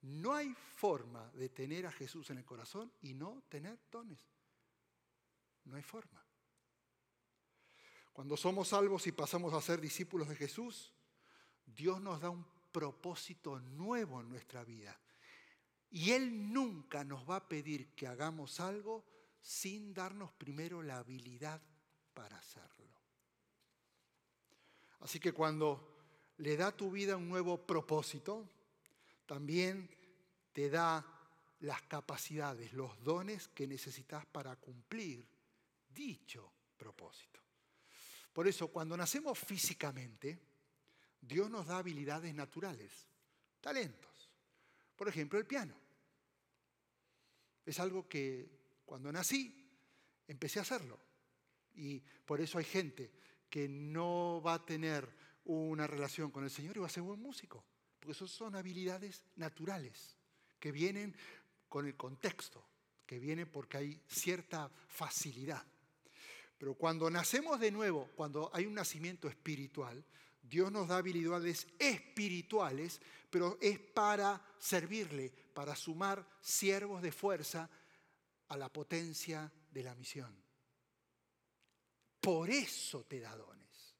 No 0.00 0.34
hay 0.34 0.52
forma 0.74 1.30
de 1.34 1.50
tener 1.50 1.86
a 1.86 1.92
Jesús 1.92 2.30
en 2.30 2.38
el 2.38 2.44
corazón 2.44 2.92
y 3.02 3.14
no 3.14 3.44
tener 3.48 3.78
dones. 3.92 4.18
No 5.66 5.76
hay 5.76 5.84
forma. 5.84 6.20
Cuando 8.12 8.36
somos 8.36 8.66
salvos 8.66 9.06
y 9.06 9.12
pasamos 9.12 9.54
a 9.54 9.60
ser 9.60 9.80
discípulos 9.80 10.28
de 10.28 10.34
Jesús, 10.34 10.92
Dios 11.64 12.00
nos 12.00 12.20
da 12.20 12.28
un 12.28 12.44
propósito 12.72 13.58
nuevo 13.60 14.20
en 14.20 14.30
nuestra 14.30 14.64
vida. 14.64 14.98
Y 15.90 16.12
Él 16.12 16.52
nunca 16.52 17.04
nos 17.04 17.28
va 17.28 17.36
a 17.36 17.48
pedir 17.48 17.94
que 17.94 18.06
hagamos 18.06 18.60
algo 18.60 19.04
sin 19.40 19.92
darnos 19.92 20.32
primero 20.32 20.82
la 20.82 20.98
habilidad 20.98 21.60
para 22.14 22.38
hacerlo. 22.38 22.90
Así 25.00 25.20
que 25.20 25.32
cuando 25.32 25.92
le 26.38 26.56
da 26.56 26.68
a 26.68 26.76
tu 26.76 26.90
vida 26.90 27.16
un 27.16 27.28
nuevo 27.28 27.66
propósito, 27.66 28.48
también 29.26 29.90
te 30.52 30.70
da 30.70 31.04
las 31.60 31.82
capacidades, 31.82 32.72
los 32.72 33.02
dones 33.02 33.48
que 33.48 33.66
necesitas 33.66 34.24
para 34.26 34.56
cumplir 34.56 35.26
dicho 35.88 36.52
propósito. 36.76 37.40
Por 38.32 38.48
eso, 38.48 38.68
cuando 38.68 38.96
nacemos 38.96 39.38
físicamente, 39.38 40.38
Dios 41.22 41.48
nos 41.48 41.66
da 41.66 41.78
habilidades 41.78 42.34
naturales, 42.34 43.06
talentos. 43.60 44.28
Por 44.96 45.08
ejemplo, 45.08 45.38
el 45.38 45.46
piano. 45.46 45.74
Es 47.64 47.78
algo 47.78 48.08
que 48.08 48.50
cuando 48.84 49.10
nací 49.12 49.68
empecé 50.26 50.58
a 50.58 50.62
hacerlo. 50.62 50.98
Y 51.74 52.00
por 52.26 52.40
eso 52.40 52.58
hay 52.58 52.64
gente 52.64 53.12
que 53.48 53.68
no 53.68 54.42
va 54.44 54.54
a 54.54 54.66
tener 54.66 55.08
una 55.44 55.86
relación 55.86 56.30
con 56.30 56.44
el 56.44 56.50
Señor 56.50 56.76
y 56.76 56.80
va 56.80 56.86
a 56.86 56.90
ser 56.90 57.02
buen 57.02 57.20
músico. 57.20 57.64
Porque 57.98 58.12
eso 58.12 58.26
son 58.26 58.56
habilidades 58.56 59.24
naturales 59.36 60.16
que 60.58 60.72
vienen 60.72 61.14
con 61.68 61.86
el 61.86 61.96
contexto, 61.96 62.66
que 63.06 63.18
vienen 63.18 63.48
porque 63.50 63.76
hay 63.76 64.02
cierta 64.08 64.70
facilidad. 64.88 65.64
Pero 66.58 66.74
cuando 66.74 67.10
nacemos 67.10 67.58
de 67.60 67.70
nuevo, 67.70 68.10
cuando 68.14 68.50
hay 68.52 68.66
un 68.66 68.74
nacimiento 68.74 69.28
espiritual, 69.28 70.04
Dios 70.42 70.72
nos 70.72 70.88
da 70.88 70.98
habilidades 70.98 71.66
espirituales, 71.78 73.00
pero 73.30 73.58
es 73.60 73.78
para 73.78 74.44
servirle, 74.58 75.32
para 75.54 75.76
sumar 75.76 76.26
siervos 76.40 77.00
de 77.00 77.12
fuerza 77.12 77.70
a 78.48 78.56
la 78.56 78.68
potencia 78.68 79.50
de 79.70 79.82
la 79.82 79.94
misión. 79.94 80.36
Por 82.20 82.50
eso 82.50 83.04
te 83.04 83.20
da 83.20 83.34
dones. 83.36 83.96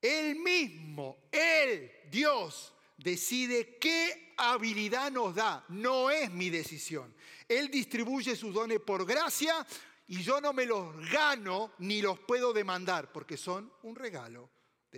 Él 0.00 0.36
mismo, 0.36 1.28
Él, 1.30 1.90
Dios, 2.10 2.74
decide 2.96 3.78
qué 3.78 4.34
habilidad 4.36 5.10
nos 5.10 5.34
da. 5.34 5.64
No 5.68 6.10
es 6.10 6.30
mi 6.30 6.50
decisión. 6.50 7.14
Él 7.48 7.70
distribuye 7.70 8.36
sus 8.36 8.52
dones 8.52 8.80
por 8.80 9.06
gracia 9.06 9.66
y 10.08 10.22
yo 10.22 10.40
no 10.40 10.52
me 10.52 10.66
los 10.66 10.94
gano 11.10 11.72
ni 11.78 12.02
los 12.02 12.18
puedo 12.18 12.52
demandar 12.52 13.12
porque 13.12 13.36
son 13.36 13.72
un 13.82 13.96
regalo 13.96 14.50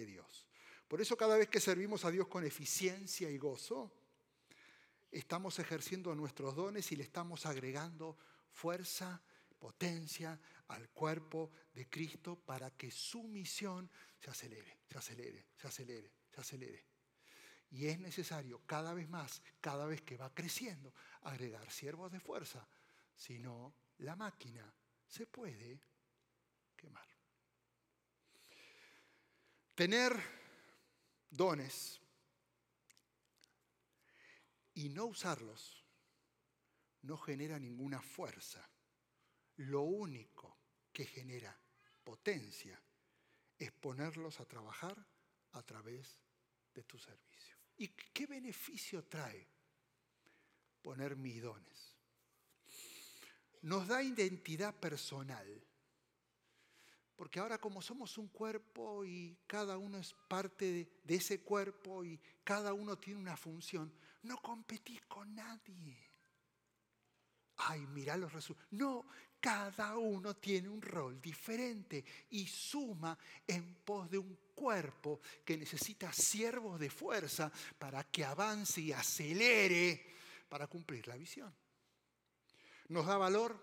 Dios. 0.04 0.46
Por 0.88 1.00
eso 1.00 1.16
cada 1.16 1.36
vez 1.36 1.48
que 1.48 1.60
servimos 1.60 2.04
a 2.04 2.10
Dios 2.10 2.28
con 2.28 2.44
eficiencia 2.44 3.30
y 3.30 3.38
gozo, 3.38 3.92
estamos 5.10 5.58
ejerciendo 5.58 6.14
nuestros 6.14 6.54
dones 6.54 6.92
y 6.92 6.96
le 6.96 7.04
estamos 7.04 7.46
agregando 7.46 8.18
fuerza, 8.50 9.22
potencia 9.58 10.38
al 10.68 10.90
cuerpo 10.90 11.50
de 11.72 11.88
Cristo 11.88 12.36
para 12.36 12.70
que 12.70 12.90
su 12.90 13.22
misión 13.24 13.90
se 14.18 14.30
acelere, 14.30 14.80
se 14.88 14.98
acelere, 14.98 15.46
se 15.56 15.66
acelere, 15.66 16.12
se 16.30 16.40
acelere. 16.40 16.84
Y 17.70 17.86
es 17.86 17.98
necesario 17.98 18.62
cada 18.66 18.94
vez 18.94 19.08
más, 19.08 19.42
cada 19.60 19.86
vez 19.86 20.02
que 20.02 20.16
va 20.16 20.32
creciendo, 20.32 20.94
agregar 21.22 21.70
siervos 21.70 22.12
de 22.12 22.20
fuerza, 22.20 22.68
si 23.14 23.38
no, 23.38 23.74
la 23.98 24.14
máquina 24.14 24.72
se 25.06 25.26
puede 25.26 25.80
quemar. 26.76 27.15
Tener 29.76 30.18
dones 31.28 32.00
y 34.72 34.88
no 34.88 35.04
usarlos 35.04 35.84
no 37.02 37.18
genera 37.18 37.58
ninguna 37.58 38.00
fuerza. 38.00 38.66
Lo 39.56 39.82
único 39.82 40.56
que 40.90 41.04
genera 41.04 41.54
potencia 42.02 42.80
es 43.58 43.70
ponerlos 43.70 44.40
a 44.40 44.46
trabajar 44.46 44.96
a 45.52 45.62
través 45.62 46.18
de 46.72 46.82
tu 46.82 46.98
servicio. 46.98 47.56
¿Y 47.76 47.88
qué 47.88 48.26
beneficio 48.26 49.04
trae 49.04 49.46
poner 50.80 51.16
mis 51.16 51.42
dones? 51.42 51.96
Nos 53.60 53.86
da 53.88 54.02
identidad 54.02 54.74
personal. 54.74 55.46
Porque 57.16 57.40
ahora 57.40 57.58
como 57.58 57.80
somos 57.80 58.18
un 58.18 58.28
cuerpo 58.28 59.04
y 59.04 59.38
cada 59.46 59.78
uno 59.78 59.98
es 59.98 60.14
parte 60.28 60.88
de, 61.02 61.14
ese 61.14 61.40
cuerpo 61.40 62.04
y 62.04 62.20
cada 62.44 62.74
uno 62.74 62.98
tiene 62.98 63.18
una 63.18 63.36
función, 63.36 63.90
no 64.22 64.36
competís 64.42 65.00
con 65.06 65.34
nadie. 65.34 65.96
Ay, 67.56 67.86
mira 67.86 68.18
los 68.18 68.30
resultados. 68.34 68.70
No, 68.72 69.06
cada 69.40 69.96
uno 69.96 70.36
tiene 70.36 70.68
un 70.68 70.82
rol 70.82 71.20
diferente 71.22 72.04
y 72.30 72.46
suma 72.46 73.18
en 73.46 73.76
pos 73.76 74.10
de 74.10 74.18
un 74.18 74.38
cuerpo 74.54 75.20
que 75.42 75.56
necesita 75.56 76.12
siervos 76.12 76.78
de 76.78 76.90
fuerza 76.90 77.50
para 77.78 78.04
que 78.04 78.26
avance 78.26 78.82
y 78.82 78.92
acelere 78.92 80.14
para 80.50 80.66
cumplir 80.66 81.08
la 81.08 81.16
visión. 81.16 81.54
Nos 82.88 83.06
da 83.06 83.16
valor, 83.16 83.58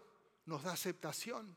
nos 0.46 0.64
da 0.64 0.74
aceptación, 0.74 1.56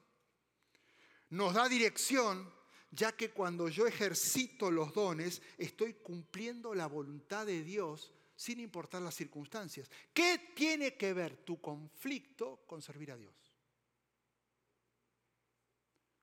nos 1.31 1.55
da 1.55 1.69
dirección, 1.69 2.53
ya 2.91 3.13
que 3.13 3.31
cuando 3.31 3.69
yo 3.69 3.87
ejercito 3.87 4.71
los 4.71 4.93
dones, 4.95 5.43
estoy 5.59 5.95
cumpliendo 5.95 6.75
la 6.75 6.87
voluntad 6.87 7.47
de 7.47 7.63
Dios 7.63 8.13
sin 8.37 8.61
importar 8.61 9.03
las 9.03 9.15
circunstancias. 9.15 9.91
¿Qué 10.13 10.53
tiene 10.55 10.95
que 10.95 11.13
ver 11.13 11.39
tu 11.39 11.61
conflicto 11.61 12.63
con 12.67 12.83
servir 12.83 13.11
a 13.13 13.17
Dios? 13.17 13.35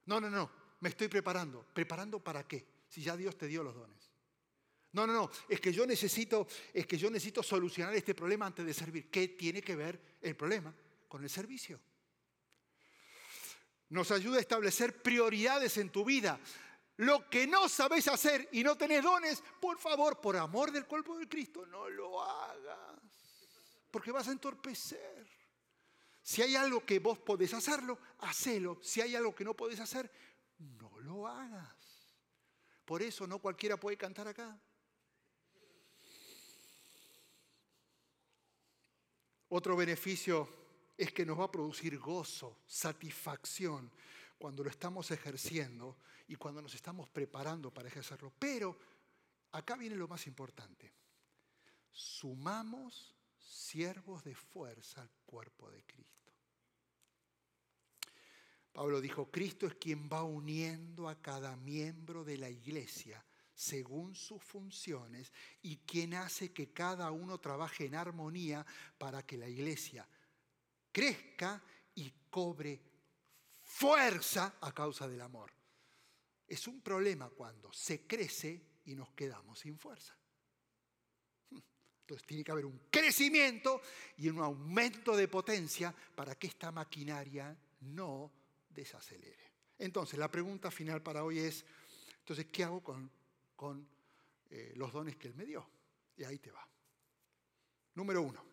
No, 0.06 0.20
no, 0.20 0.30
no, 0.30 0.50
me 0.80 0.89
estoy 0.89 1.08
preparando. 1.08 1.66
¿Preparando 1.74 2.24
para 2.24 2.48
qué? 2.48 2.66
Si 2.88 3.02
ya 3.02 3.18
Dios 3.18 3.38
te 3.38 3.48
dio 3.48 3.63
los 3.63 3.74
dones. 3.74 4.12
No, 4.92 5.08
no, 5.08 5.13
no, 5.13 5.32
es 5.50 5.60
que 5.60 5.74
yo 5.74 5.88
necesito, 5.88 6.48
es 6.72 6.86
que 6.86 6.98
yo 6.98 7.10
necesito 7.10 7.42
solucionar 7.42 7.96
este 7.96 8.13
problema 8.13 8.46
antes 8.46 8.63
de 8.63 8.74
servir. 8.76 9.10
¿Qué 9.10 9.30
tiene 9.30 9.62
que 9.62 9.76
ver 9.76 10.00
el 10.22 10.36
problema 10.36 10.74
con 11.08 11.24
el 11.24 11.30
servicio? 11.32 11.80
Nos 13.93 14.10
ayuda 14.10 14.38
a 14.38 14.41
establecer 14.41 15.03
prioridades 15.03 15.77
en 15.77 15.91
tu 15.91 16.03
vida. 16.03 16.39
Lo 16.97 17.29
que 17.29 17.45
no 17.45 17.69
sabéis 17.69 18.08
hacer 18.08 18.49
y 18.51 18.63
no 18.63 18.75
tenés 18.75 19.03
dones, 19.03 19.43
por 19.62 19.77
favor, 19.77 20.19
por 20.19 20.36
amor 20.36 20.71
del 20.71 20.88
cuerpo 20.88 21.15
de 21.15 21.29
Cristo, 21.29 21.63
no 21.67 21.88
lo 21.89 22.19
hagas. 22.23 22.99
Porque 23.91 24.12
vas 24.12 24.27
a 24.27 24.32
entorpecer. 24.32 25.27
Si 26.23 26.41
hay 26.41 26.56
algo 26.56 26.84
que 26.84 26.97
vos 26.97 27.19
podés 27.19 27.53
hacerlo, 27.53 27.99
hacelo. 28.21 28.79
Si 28.82 28.99
hay 28.99 29.15
algo 29.15 29.36
que 29.36 29.43
no 29.43 29.53
podés 29.53 29.79
hacer, 29.79 30.12
no 30.58 30.97
lo 31.01 31.27
hagas. 31.27 31.77
Por 32.86 33.03
eso 33.03 33.27
no 33.27 33.38
cualquiera 33.38 33.77
puede 33.77 33.95
cantar 33.95 34.27
acá. 34.27 34.60
Otro 39.49 39.75
beneficio 39.75 40.62
es 40.97 41.12
que 41.12 41.25
nos 41.25 41.39
va 41.39 41.45
a 41.45 41.51
producir 41.51 41.97
gozo, 41.97 42.60
satisfacción 42.65 43.91
cuando 44.38 44.63
lo 44.63 44.69
estamos 44.69 45.10
ejerciendo 45.12 45.97
y 46.27 46.36
cuando 46.36 46.62
nos 46.62 46.75
estamos 46.75 47.10
preparando 47.10 47.73
para 47.73 47.88
ejercerlo. 47.88 48.32
Pero 48.38 48.77
acá 49.51 49.75
viene 49.75 49.95
lo 49.95 50.08
más 50.08 50.27
importante. 50.27 50.93
Sumamos 51.91 53.15
siervos 53.38 54.23
de 54.23 54.36
fuerza 54.36 55.01
al 55.01 55.10
cuerpo 55.25 55.69
de 55.71 55.84
Cristo. 55.84 56.32
Pablo 58.71 58.99
dijo, 59.01 59.29
Cristo 59.29 59.67
es 59.67 59.75
quien 59.75 60.10
va 60.12 60.23
uniendo 60.23 61.08
a 61.08 61.21
cada 61.21 61.56
miembro 61.56 62.23
de 62.23 62.38
la 62.38 62.49
iglesia 62.49 63.23
según 63.53 64.15
sus 64.15 64.41
funciones 64.43 65.32
y 65.62 65.77
quien 65.77 66.15
hace 66.15 66.51
que 66.51 66.71
cada 66.71 67.12
uno 67.12 67.39
trabaje 67.39 67.86
en 67.86 67.93
armonía 67.93 68.65
para 68.97 69.23
que 69.23 69.38
la 69.38 69.47
iglesia 69.47 70.08
crezca 70.93 71.62
y 71.95 72.10
cobre 72.29 72.79
fuerza 73.62 74.56
a 74.62 74.71
causa 74.71 75.08
del 75.08 75.19
amor. 75.19 75.51
Es 76.47 76.67
un 76.67 76.82
problema 76.82 77.29
cuando 77.29 77.73
se 77.73 78.08
crece 78.08 78.62
y 78.86 78.95
nos 78.95 79.12
quedamos 79.12 79.60
sin 79.60 79.77
fuerza. 79.77 80.15
Entonces 81.51 82.27
tiene 82.27 82.43
que 82.43 82.51
haber 82.51 82.65
un 82.65 82.79
crecimiento 82.89 83.82
y 84.17 84.29
un 84.29 84.39
aumento 84.39 85.15
de 85.17 85.27
potencia 85.27 85.93
para 86.15 86.36
que 86.36 86.47
esta 86.47 86.71
maquinaria 86.71 87.58
no 87.82 88.32
desacelere. 88.69 89.51
Entonces 89.79 90.19
la 90.19 90.29
pregunta 90.29 90.69
final 90.69 91.01
para 91.01 91.23
hoy 91.23 91.39
es, 91.39 91.65
entonces, 92.19 92.45
¿qué 92.45 92.63
hago 92.63 92.82
con, 92.82 93.12
con 93.56 93.86
eh, 94.49 94.73
los 94.75 94.93
dones 94.93 95.17
que 95.17 95.27
Él 95.27 95.36
me 95.36 95.45
dio? 95.45 95.67
Y 96.15 96.23
ahí 96.23 96.39
te 96.39 96.51
va. 96.51 96.65
Número 97.95 98.21
uno, 98.21 98.53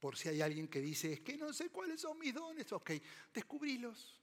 por 0.00 0.16
si 0.16 0.30
hay 0.30 0.40
alguien 0.40 0.66
que 0.66 0.80
dice, 0.80 1.12
es 1.12 1.20
que 1.20 1.36
no 1.36 1.52
sé 1.52 1.68
cuáles 1.68 2.00
son 2.00 2.18
mis 2.18 2.32
dones, 2.32 2.72
ok, 2.72 2.92
descubrilos. 3.34 4.18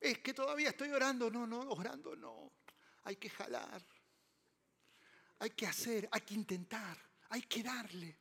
Es 0.00 0.18
que 0.18 0.32
todavía 0.32 0.68
estoy 0.70 0.90
orando, 0.90 1.28
no, 1.28 1.46
no, 1.46 1.60
orando 1.72 2.14
no. 2.14 2.52
Hay 3.02 3.16
que 3.16 3.28
jalar, 3.28 3.82
hay 5.40 5.50
que 5.50 5.66
hacer, 5.66 6.08
hay 6.12 6.20
que 6.20 6.34
intentar, 6.34 6.96
hay 7.30 7.42
que 7.42 7.62
darle. 7.62 8.16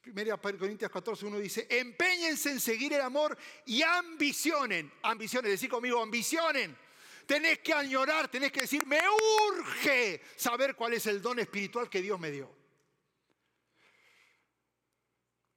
Primera 0.00 0.36
Corintios 0.36 0.90
14, 0.90 1.26
uno 1.26 1.38
dice, 1.38 1.68
empeñense 1.70 2.50
en 2.50 2.58
seguir 2.58 2.92
el 2.92 3.00
amor 3.00 3.38
y 3.66 3.82
ambicionen. 3.82 4.92
Ambicionen, 5.02 5.52
decir 5.52 5.70
conmigo, 5.70 6.02
ambicionen. 6.02 6.76
Tenés 7.24 7.60
que 7.60 7.72
añorar, 7.72 8.28
tenés 8.28 8.50
que 8.50 8.62
decir, 8.62 8.84
me 8.84 9.00
urge 9.48 10.20
saber 10.34 10.74
cuál 10.74 10.94
es 10.94 11.06
el 11.06 11.22
don 11.22 11.38
espiritual 11.38 11.88
que 11.88 12.02
Dios 12.02 12.18
me 12.18 12.32
dio. 12.32 12.61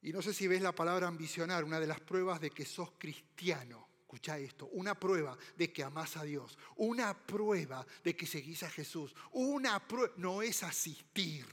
Y 0.05 0.13
no 0.13 0.21
sé 0.21 0.35
si 0.35 0.47
ves 0.47 0.61
la 0.61 0.71
palabra 0.71 1.07
ambicionar, 1.07 1.63
una 1.63 1.79
de 1.79 1.87
las 1.87 1.99
pruebas 1.99 2.39
de 2.39 2.51
que 2.51 2.63
sos 2.63 2.91
cristiano. 2.95 3.89
Escucha 4.01 4.37
esto, 4.37 4.67
una 4.67 4.93
prueba 4.93 5.35
de 5.57 5.73
que 5.73 5.81
amás 5.81 6.15
a 6.15 6.23
Dios, 6.23 6.59
una 6.75 7.25
prueba 7.25 7.83
de 8.03 8.15
que 8.15 8.27
seguís 8.27 8.61
a 8.61 8.69
Jesús, 8.69 9.15
una 9.31 9.79
prueba, 9.87 10.13
no 10.17 10.43
es 10.43 10.61
asistir, 10.61 11.47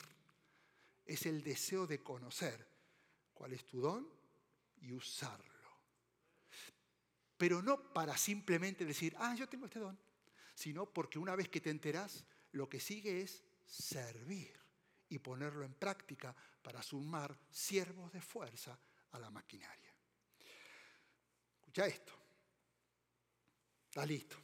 es 1.06 1.24
el 1.24 1.42
deseo 1.42 1.86
de 1.86 2.02
conocer 2.02 2.68
cuál 3.32 3.54
es 3.54 3.64
tu 3.64 3.80
don 3.80 4.06
y 4.82 4.92
usarlo. 4.92 5.46
Pero 7.38 7.62
no 7.62 7.90
para 7.94 8.18
simplemente 8.18 8.84
decir, 8.84 9.16
ah, 9.18 9.34
yo 9.34 9.48
tengo 9.48 9.64
este 9.64 9.78
don, 9.78 9.98
sino 10.54 10.84
porque 10.84 11.18
una 11.18 11.34
vez 11.34 11.48
que 11.48 11.62
te 11.62 11.70
enterás, 11.70 12.26
lo 12.50 12.68
que 12.68 12.80
sigue 12.80 13.22
es 13.22 13.42
servir 13.64 14.62
y 15.12 15.18
ponerlo 15.18 15.62
en 15.62 15.75
práctica 15.75 16.35
para 16.62 16.83
sumar 16.83 17.38
siervos 17.51 18.11
de 18.12 18.22
fuerza 18.22 18.79
a 19.11 19.18
la 19.18 19.31
maquinaria. 19.31 19.94
Escucha 21.59 21.87
esto. 21.87 22.12
Está 23.90 24.07
listo. 24.07 24.37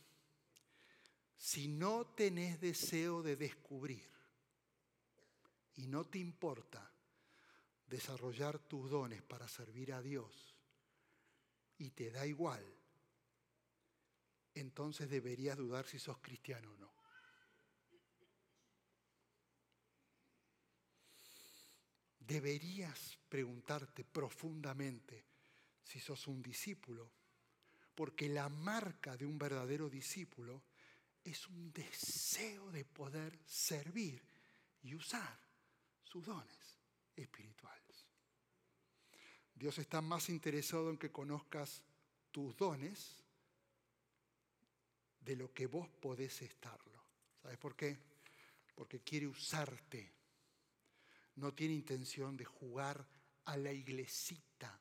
Si 1.39 1.69
no 1.69 2.09
tenés 2.09 2.61
deseo 2.61 3.23
de 3.23 3.37
descubrir 3.37 4.11
y 5.77 5.87
no 5.87 6.05
te 6.05 6.19
importa 6.19 6.93
desarrollar 7.87 8.59
tus 8.59 8.91
dones 8.91 9.23
para 9.23 9.49
servir 9.49 9.95
a 9.95 10.03
Dios 10.03 10.55
y 11.79 11.93
te 11.93 12.11
da 12.11 12.27
igual, 12.27 12.63
entonces 14.53 15.09
deberías 15.09 15.57
dudar 15.57 15.87
si 15.87 15.99
sos 15.99 16.19
cristiano 16.19 16.73
o 16.73 16.77
no. 16.77 16.98
Deberías 22.29 23.19
preguntarte 23.27 24.05
profundamente 24.05 25.25
si 25.83 25.99
sos 25.99 26.27
un 26.27 26.43
discípulo, 26.43 27.11
porque 27.95 28.29
la 28.29 28.51
marca 28.51 29.17
de 29.17 29.25
un 29.25 29.39
verdadero 29.39 29.89
discípulo 29.89 30.63
es 31.25 31.49
un 31.49 31.73
deseo 31.73 32.71
de 32.71 32.85
poder 32.85 33.39
servir 33.47 34.23
y 34.83 34.95
usar 34.95 35.41
sus 36.05 36.27
dones 36.27 36.79
espirituales. 37.17 38.07
Dios 39.55 39.79
está 39.79 40.01
más 40.03 40.29
interesado 40.29 40.91
en 40.91 40.99
que 40.99 41.11
conozcas 41.11 41.83
tus 42.31 42.55
dones 42.57 43.25
de 45.21 45.35
lo 45.35 45.53
que 45.53 45.67
vos 45.67 45.89
podés 45.89 46.43
estarlo. 46.43 47.03
¿Sabes 47.43 47.59
por 47.59 47.75
qué? 47.75 47.99
Porque 48.75 49.01
quiere 49.01 49.27
usarte. 49.27 50.18
No 51.39 51.55
tiene 51.55 51.75
intención 51.75 52.37
de 52.37 52.45
jugar 52.45 53.07
a 53.45 53.57
la 53.57 53.73
iglesita. 53.73 54.81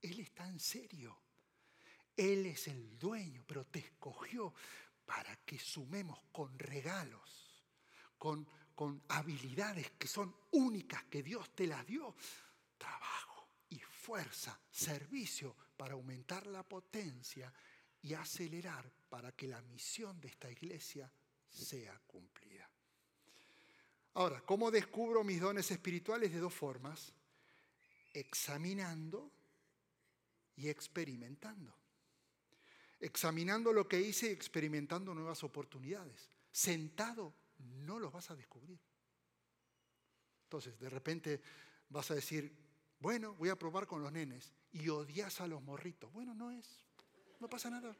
Él 0.00 0.20
está 0.20 0.48
en 0.48 0.60
serio. 0.60 1.18
Él 2.16 2.46
es 2.46 2.68
el 2.68 2.96
dueño, 3.00 3.42
pero 3.44 3.66
te 3.66 3.80
escogió 3.80 4.54
para 5.04 5.34
que 5.44 5.58
sumemos 5.58 6.22
con 6.30 6.56
regalos, 6.56 7.64
con, 8.16 8.48
con 8.76 9.02
habilidades 9.08 9.90
que 9.98 10.06
son 10.06 10.36
únicas, 10.52 11.02
que 11.06 11.24
Dios 11.24 11.52
te 11.52 11.66
las 11.66 11.84
dio. 11.84 12.14
Trabajo 12.78 13.48
y 13.70 13.80
fuerza, 13.80 14.60
servicio 14.70 15.56
para 15.76 15.94
aumentar 15.94 16.46
la 16.46 16.62
potencia 16.62 17.52
y 18.02 18.14
acelerar 18.14 18.88
para 19.08 19.32
que 19.32 19.48
la 19.48 19.60
misión 19.62 20.20
de 20.20 20.28
esta 20.28 20.48
iglesia 20.48 21.12
sea 21.48 22.00
cumplida. 22.06 22.70
Ahora, 24.14 24.42
¿cómo 24.42 24.70
descubro 24.70 25.24
mis 25.24 25.40
dones 25.40 25.70
espirituales? 25.70 26.32
De 26.32 26.38
dos 26.38 26.52
formas, 26.52 27.14
examinando 28.12 29.30
y 30.56 30.68
experimentando. 30.68 31.74
Examinando 33.00 33.72
lo 33.72 33.88
que 33.88 34.00
hice 34.00 34.28
y 34.28 34.30
experimentando 34.30 35.14
nuevas 35.14 35.42
oportunidades. 35.42 36.28
Sentado 36.50 37.34
no 37.58 37.98
los 37.98 38.12
vas 38.12 38.30
a 38.30 38.36
descubrir. 38.36 38.78
Entonces, 40.44 40.78
de 40.78 40.90
repente 40.90 41.40
vas 41.88 42.10
a 42.10 42.14
decir, 42.14 42.54
bueno, 43.00 43.34
voy 43.34 43.48
a 43.48 43.58
probar 43.58 43.86
con 43.86 44.02
los 44.02 44.12
nenes 44.12 44.52
y 44.72 44.88
odias 44.90 45.40
a 45.40 45.46
los 45.46 45.62
morritos. 45.62 46.12
Bueno, 46.12 46.34
no 46.34 46.50
es, 46.50 46.84
no 47.40 47.48
pasa 47.48 47.70
nada. 47.70 47.96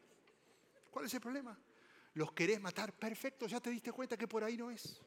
¿Cuál 0.90 1.07
es 1.07 1.14
el 1.14 1.20
problema? 1.20 1.59
Los 2.14 2.33
querés 2.33 2.61
matar, 2.61 2.92
perfecto, 2.92 3.46
ya 3.46 3.61
te 3.61 3.70
diste 3.70 3.90
cuenta 3.90 4.18
que 4.18 4.29
por 4.29 4.44
ahí 4.44 4.59
no 4.59 4.70
es. 4.70 5.01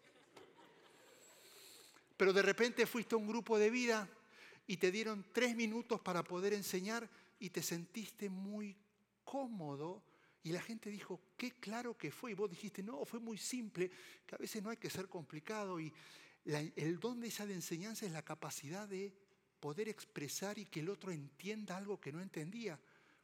Pero 2.17 2.33
de 2.33 2.41
repente 2.41 2.85
fuiste 2.85 3.15
a 3.15 3.17
un 3.17 3.27
grupo 3.27 3.57
de 3.57 3.69
vida 3.69 4.09
y 4.67 4.77
te 4.77 4.91
dieron 4.91 5.25
tres 5.31 5.55
minutos 5.55 5.99
para 6.01 6.23
poder 6.23 6.53
enseñar 6.53 7.09
y 7.39 7.49
te 7.49 7.61
sentiste 7.61 8.29
muy 8.29 8.77
cómodo 9.23 10.03
y 10.45 10.51
la 10.51 10.61
gente 10.61 10.91
dijo, 10.91 11.19
qué 11.35 11.53
claro 11.53 11.97
que 11.97 12.11
fue. 12.11 12.31
Y 12.31 12.35
vos 12.35 12.49
dijiste, 12.49 12.83
no, 12.83 13.03
fue 13.03 13.19
muy 13.19 13.35
simple, 13.35 13.89
que 14.27 14.35
a 14.35 14.37
veces 14.37 14.61
no 14.61 14.69
hay 14.69 14.77
que 14.77 14.91
ser 14.91 15.09
complicado. 15.09 15.79
Y 15.79 15.91
el 16.45 16.99
don 16.99 17.19
de 17.19 17.29
esa 17.29 17.45
enseñanza 17.45 18.05
es 18.05 18.11
la 18.11 18.21
capacidad 18.21 18.87
de 18.87 19.11
poder 19.59 19.89
expresar 19.89 20.59
y 20.59 20.65
que 20.65 20.81
el 20.81 20.89
otro 20.89 21.11
entienda 21.11 21.75
algo 21.75 21.99
que 21.99 22.11
no 22.11 22.21
entendía. 22.21 22.79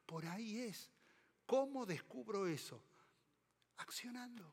Por 0.07 0.25
ahí 0.25 0.61
es. 0.61 0.89
¿Cómo 1.45 1.85
descubro 1.85 2.47
eso? 2.47 2.83
Accionando. 3.77 4.51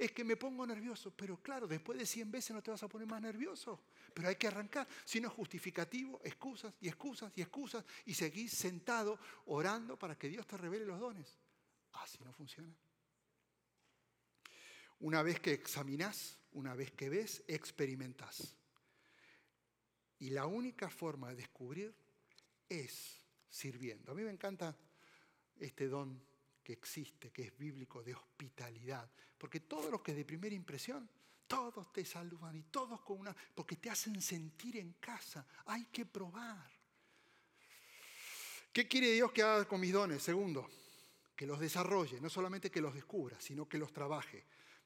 Es 0.00 0.12
que 0.12 0.24
me 0.24 0.34
pongo 0.34 0.66
nervioso, 0.66 1.12
pero 1.14 1.42
claro, 1.42 1.68
después 1.68 1.98
de 1.98 2.06
100 2.06 2.30
veces 2.30 2.52
no 2.52 2.62
te 2.62 2.70
vas 2.70 2.82
a 2.82 2.88
poner 2.88 3.06
más 3.06 3.20
nervioso. 3.20 3.78
Pero 4.14 4.28
hay 4.28 4.36
que 4.36 4.46
arrancar. 4.46 4.88
Si 5.04 5.20
no 5.20 5.28
es 5.28 5.34
justificativo, 5.34 6.22
excusas 6.24 6.72
y 6.80 6.88
excusas 6.88 7.30
y 7.36 7.42
excusas 7.42 7.84
y 8.06 8.14
seguir 8.14 8.48
sentado 8.48 9.18
orando 9.44 9.98
para 9.98 10.16
que 10.16 10.30
Dios 10.30 10.46
te 10.46 10.56
revele 10.56 10.86
los 10.86 10.98
dones. 10.98 11.38
Así 11.92 12.16
no 12.24 12.32
funciona. 12.32 12.74
Una 15.00 15.22
vez 15.22 15.38
que 15.38 15.52
examinas, 15.52 16.38
una 16.52 16.74
vez 16.74 16.92
que 16.92 17.10
ves, 17.10 17.44
experimentas. 17.46 18.56
Y 20.18 20.30
la 20.30 20.46
única 20.46 20.88
forma 20.88 21.28
de 21.28 21.36
descubrir 21.36 21.94
es 22.70 23.20
sirviendo. 23.50 24.12
A 24.12 24.14
mí 24.14 24.22
me 24.22 24.30
encanta 24.30 24.74
este 25.58 25.88
don 25.88 26.29
que 26.70 26.74
existe, 26.74 27.32
que 27.32 27.42
es 27.42 27.58
bíblico, 27.58 28.00
de 28.00 28.14
hospitalidad. 28.14 29.10
Porque 29.36 29.58
todos 29.58 29.90
los 29.90 30.02
que 30.02 30.14
de 30.14 30.24
primera 30.24 30.54
impresión, 30.54 31.08
todos 31.48 31.92
te 31.92 32.04
saludan 32.04 32.54
y 32.56 32.62
todos 32.62 33.00
con 33.00 33.18
una... 33.18 33.34
porque 33.56 33.74
te 33.74 33.90
hacen 33.90 34.22
sentir 34.22 34.76
en 34.76 34.92
casa. 35.00 35.44
Hay 35.66 35.86
que 35.86 36.06
probar. 36.06 36.70
¿Qué 38.72 38.86
quiere 38.86 39.10
Dios 39.10 39.32
que 39.32 39.42
haga 39.42 39.64
con 39.66 39.80
mis 39.80 39.92
dones? 39.92 40.22
Segundo, 40.22 40.70
que 41.34 41.44
los 41.44 41.58
desarrolle, 41.58 42.20
no 42.20 42.30
solamente 42.30 42.70
que 42.70 42.80
los 42.80 42.94
descubra, 42.94 43.40
sino 43.40 43.68
que 43.68 43.78
los 43.78 43.92
trabaje. 43.92 44.44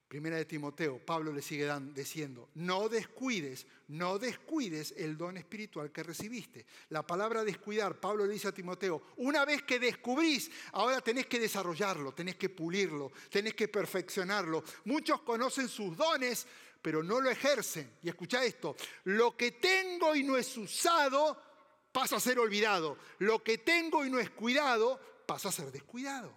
Primera 0.09 0.37
de 0.37 0.45
Timoteo, 0.45 0.99
Pablo 1.05 1.33
le 1.33 1.43
sigue 1.43 1.69
diciendo, 1.93 2.51
no 2.55 2.89
descuides, 2.89 3.67
no 3.89 4.19
descuides 4.19 4.95
el 4.97 5.17
don 5.17 5.37
espiritual 5.37 5.91
que 5.91 6.03
recibiste. 6.03 6.67
La 6.91 7.05
palabra 7.05 7.43
descuidar, 7.43 7.99
Pablo 7.99 8.27
le 8.27 8.35
dice 8.35 8.49
a 8.49 8.53
Timoteo, 8.53 9.03
una 9.17 9.45
vez 9.45 9.63
que 9.63 9.81
descubrís, 9.81 10.51
ahora 10.73 11.01
tenés 11.01 11.27
que 11.27 11.41
desarrollarlo, 11.41 12.13
tenés 12.13 12.37
que 12.37 12.51
pulirlo, 12.51 13.11
tenés 13.31 13.55
que 13.55 13.67
perfeccionarlo. 13.67 14.63
Muchos 14.85 15.23
conocen 15.23 15.69
sus 15.69 15.97
dones, 15.97 16.47
pero 16.81 17.03
no 17.03 17.21
lo 17.21 17.31
ejercen. 17.31 17.97
Y 18.03 18.09
escucha 18.09 18.45
esto, 18.45 18.77
lo 19.05 19.37
que 19.37 19.53
tengo 19.53 20.15
y 20.15 20.23
no 20.23 20.37
es 20.37 20.57
usado 20.57 21.43
pasa 21.91 22.17
a 22.17 22.21
ser 22.21 22.39
olvidado. 22.39 22.99
Lo 23.19 23.43
que 23.43 23.59
tengo 23.59 24.05
y 24.05 24.11
no 24.11 24.21
es 24.21 24.31
cuidado 24.31 25.01
pasa 25.27 25.49
a 25.49 25.53
ser 25.53 25.73
descuidado. 25.73 26.37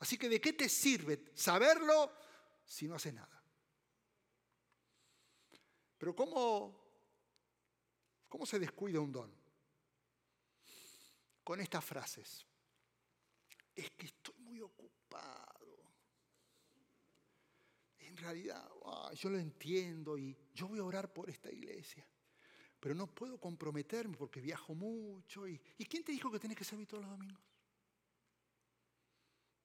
Así 0.00 0.18
que 0.18 0.28
¿de 0.28 0.40
qué 0.40 0.54
te 0.54 0.68
sirve 0.68 1.20
saberlo 1.34 2.10
si 2.70 2.86
no 2.86 2.94
haces 2.94 3.12
nada? 3.12 3.42
Pero 5.98 6.14
¿cómo, 6.14 6.72
cómo 8.28 8.46
se 8.46 8.60
descuida 8.60 9.00
un 9.00 9.10
don? 9.10 9.34
Con 11.42 11.60
estas 11.60 11.84
frases. 11.84 12.46
Es 13.74 13.90
que 13.90 14.06
estoy 14.06 14.36
muy 14.38 14.60
ocupado. 14.60 15.90
En 17.98 18.16
realidad, 18.16 18.70
yo 19.14 19.30
lo 19.30 19.38
entiendo 19.38 20.16
y 20.16 20.36
yo 20.54 20.68
voy 20.68 20.78
a 20.78 20.84
orar 20.84 21.12
por 21.12 21.28
esta 21.28 21.50
iglesia. 21.50 22.06
Pero 22.78 22.94
no 22.94 23.08
puedo 23.08 23.40
comprometerme 23.40 24.16
porque 24.16 24.40
viajo 24.40 24.76
mucho. 24.76 25.48
¿Y, 25.48 25.60
¿y 25.76 25.84
quién 25.86 26.04
te 26.04 26.12
dijo 26.12 26.30
que 26.30 26.38
tenés 26.38 26.56
que 26.56 26.64
servir 26.64 26.86
todos 26.86 27.02
los 27.02 27.10
domingos? 27.10 27.42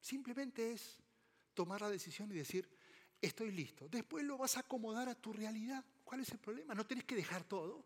Simplemente 0.01 0.73
es 0.73 1.03
tomar 1.53 1.81
la 1.81 1.89
decisión 1.89 2.31
y 2.31 2.35
decir, 2.35 2.74
estoy 3.21 3.51
listo. 3.51 3.87
Después 3.89 4.23
lo 4.23 4.37
vas 4.37 4.57
a 4.57 4.61
acomodar 4.61 5.09
a 5.09 5.15
tu 5.15 5.33
realidad. 5.33 5.83
¿Cuál 6.03 6.21
es 6.21 6.29
el 6.29 6.39
problema? 6.39 6.73
No 6.75 6.85
tenés 6.85 7.05
que 7.05 7.15
dejar 7.15 7.43
todo. 7.43 7.83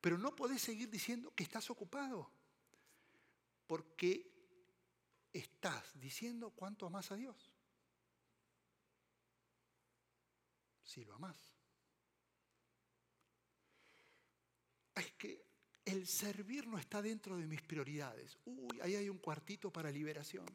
Pero 0.00 0.18
no 0.18 0.34
podés 0.36 0.62
seguir 0.62 0.90
diciendo 0.90 1.32
que 1.34 1.44
estás 1.44 1.70
ocupado. 1.70 2.30
Porque 3.66 4.30
estás 5.32 5.98
diciendo 5.98 6.50
cuánto 6.50 6.86
amas 6.86 7.10
a 7.10 7.16
Dios. 7.16 7.50
Si 10.82 11.04
lo 11.04 11.14
amas. 11.14 11.36
Es 14.94 15.12
que 15.12 15.44
el 15.84 16.06
servir 16.06 16.66
no 16.66 16.78
está 16.78 17.02
dentro 17.02 17.36
de 17.36 17.46
mis 17.46 17.62
prioridades. 17.62 18.38
Uy, 18.44 18.80
ahí 18.80 18.94
hay 18.94 19.08
un 19.08 19.18
cuartito 19.18 19.72
para 19.72 19.90
liberación. 19.90 20.46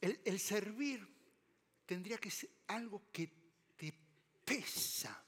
El, 0.00 0.38
servir 0.38 1.06
tendría 1.84 2.18
que 2.18 2.30
ser 2.30 2.50
algo 2.68 3.10
que 3.10 3.32
te 3.76 3.92
pesa. 4.44 5.24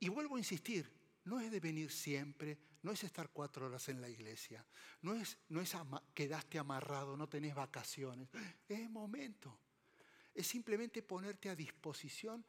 Y 0.00 0.08
vuelvo 0.08 0.36
a 0.36 0.38
insistir, 0.38 0.90
no 1.24 1.40
es 1.40 1.50
de 1.50 1.60
venir 1.60 1.90
siempre, 1.90 2.58
no 2.82 2.92
es 2.92 3.04
estar 3.04 3.30
cuatro 3.30 3.66
horas 3.66 3.88
en 3.88 4.00
la 4.00 4.08
iglesia, 4.08 4.64
no 5.02 5.14
es, 5.14 5.38
no 5.48 5.60
es 5.60 5.76
quedaste 6.14 6.58
amarrado, 6.58 7.16
no 7.16 7.28
tenés 7.28 7.54
vacaciones, 7.54 8.28
es 8.68 8.88
momento. 8.88 9.60
Es 10.34 10.46
simplemente 10.46 11.02
ponerte 11.02 11.50
a 11.50 11.56
disposición 11.56 12.44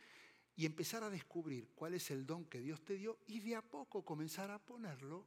y 0.56 0.66
empezar 0.66 1.04
a 1.04 1.10
descubrir 1.10 1.72
cuál 1.74 1.96
es 1.96 2.12
el 2.12 2.26
don 2.26 2.46
que 2.46 2.60
Dios 2.60 2.84
te 2.86 2.96
dio 2.96 3.20
y 3.28 3.40
de 3.40 3.56
a 3.56 3.62
poco 3.62 4.06
comenzar 4.06 4.52
a 4.52 4.60
ponerlo 4.60 5.26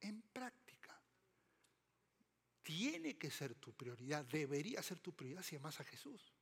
en 0.00 0.20
práctica 0.22 0.81
tiene 2.62 3.16
que 3.16 3.30
ser 3.30 3.54
tu 3.54 3.72
prioridad, 3.72 4.24
debería 4.24 4.82
ser 4.82 4.98
tu 4.98 5.12
prioridad 5.12 5.42
si 5.42 5.56
amas 5.56 5.80
a 5.80 5.84
Jesús. 5.84 6.32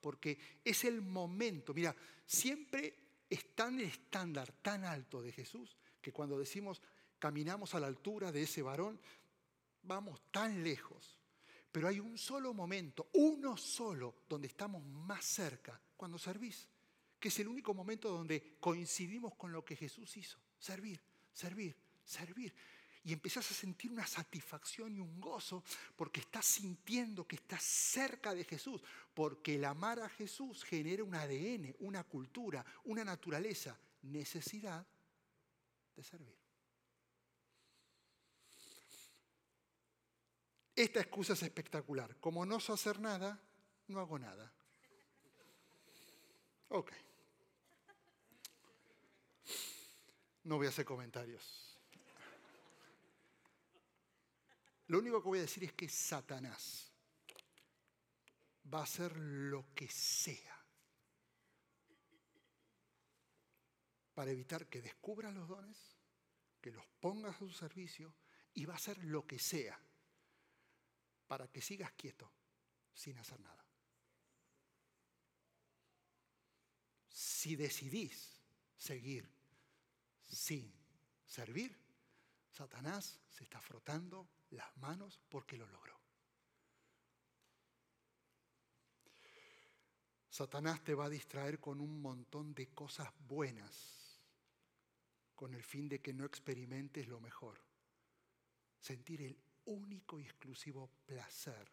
Porque 0.00 0.38
es 0.64 0.84
el 0.84 1.02
momento, 1.02 1.74
mira, 1.74 1.94
siempre 2.26 2.94
está 3.28 3.68
en 3.68 3.80
el 3.80 3.86
estándar 3.86 4.52
tan 4.62 4.84
alto 4.84 5.20
de 5.20 5.32
Jesús 5.32 5.76
que 6.00 6.12
cuando 6.12 6.38
decimos 6.38 6.80
caminamos 7.18 7.74
a 7.74 7.80
la 7.80 7.88
altura 7.88 8.30
de 8.30 8.42
ese 8.42 8.62
varón, 8.62 9.00
vamos 9.82 10.20
tan 10.30 10.62
lejos. 10.62 11.18
Pero 11.72 11.88
hay 11.88 12.00
un 12.00 12.16
solo 12.16 12.54
momento, 12.54 13.08
uno 13.14 13.56
solo, 13.56 14.22
donde 14.28 14.48
estamos 14.48 14.84
más 14.84 15.24
cerca, 15.24 15.80
cuando 15.96 16.18
servís, 16.18 16.68
que 17.18 17.28
es 17.28 17.38
el 17.40 17.48
único 17.48 17.74
momento 17.74 18.08
donde 18.10 18.56
coincidimos 18.60 19.34
con 19.34 19.52
lo 19.52 19.64
que 19.64 19.76
Jesús 19.76 20.16
hizo, 20.16 20.38
servir, 20.58 21.00
servir, 21.32 21.76
servir. 22.04 22.54
Y 23.04 23.12
empezás 23.12 23.50
a 23.50 23.54
sentir 23.54 23.90
una 23.90 24.06
satisfacción 24.06 24.96
y 24.96 25.00
un 25.00 25.20
gozo 25.20 25.62
porque 25.96 26.20
estás 26.20 26.46
sintiendo 26.46 27.26
que 27.26 27.36
estás 27.36 27.62
cerca 27.62 28.34
de 28.34 28.44
Jesús, 28.44 28.82
porque 29.14 29.54
el 29.56 29.64
amar 29.64 30.00
a 30.00 30.08
Jesús 30.08 30.64
genera 30.64 31.04
un 31.04 31.14
ADN, 31.14 31.76
una 31.80 32.04
cultura, 32.04 32.64
una 32.84 33.04
naturaleza, 33.04 33.78
necesidad 34.02 34.86
de 35.96 36.04
servir. 36.04 36.36
Esta 40.74 41.00
excusa 41.00 41.32
es 41.32 41.42
espectacular. 41.42 42.16
Como 42.20 42.46
no 42.46 42.60
sé 42.60 42.72
hacer 42.72 43.00
nada, 43.00 43.40
no 43.88 43.98
hago 43.98 44.16
nada. 44.16 44.52
Ok. 46.68 46.92
No 50.44 50.56
voy 50.56 50.66
a 50.66 50.68
hacer 50.68 50.84
comentarios. 50.84 51.67
Lo 54.88 54.98
único 54.98 55.22
que 55.22 55.28
voy 55.28 55.38
a 55.38 55.42
decir 55.42 55.64
es 55.64 55.72
que 55.74 55.88
Satanás 55.88 56.90
va 58.72 58.80
a 58.80 58.84
hacer 58.84 59.16
lo 59.16 59.74
que 59.74 59.88
sea 59.88 60.58
para 64.14 64.30
evitar 64.30 64.66
que 64.66 64.82
descubras 64.82 65.32
los 65.34 65.46
dones, 65.46 65.78
que 66.60 66.72
los 66.72 66.84
pongas 67.00 67.36
a 67.36 67.38
su 67.38 67.50
servicio 67.50 68.14
y 68.54 68.64
va 68.64 68.74
a 68.74 68.76
hacer 68.76 68.98
lo 69.04 69.26
que 69.26 69.38
sea 69.38 69.78
para 71.26 71.48
que 71.48 71.60
sigas 71.60 71.92
quieto 71.92 72.32
sin 72.94 73.18
hacer 73.18 73.38
nada. 73.40 73.64
Si 77.10 77.56
decidís 77.56 78.40
seguir 78.76 79.30
sin 80.26 80.72
servir, 81.26 81.78
Satanás 82.50 83.20
se 83.28 83.44
está 83.44 83.60
frotando 83.60 84.28
las 84.50 84.76
manos 84.78 85.20
porque 85.28 85.56
lo 85.56 85.66
logró. 85.66 85.98
Satanás 90.30 90.84
te 90.84 90.94
va 90.94 91.06
a 91.06 91.10
distraer 91.10 91.58
con 91.58 91.80
un 91.80 92.00
montón 92.00 92.54
de 92.54 92.68
cosas 92.68 93.12
buenas, 93.26 94.20
con 95.34 95.52
el 95.52 95.64
fin 95.64 95.88
de 95.88 96.00
que 96.00 96.12
no 96.12 96.24
experimentes 96.24 97.08
lo 97.08 97.20
mejor. 97.20 97.60
Sentir 98.78 99.22
el 99.22 99.36
único 99.64 100.20
y 100.20 100.24
exclusivo 100.24 100.90
placer 101.04 101.68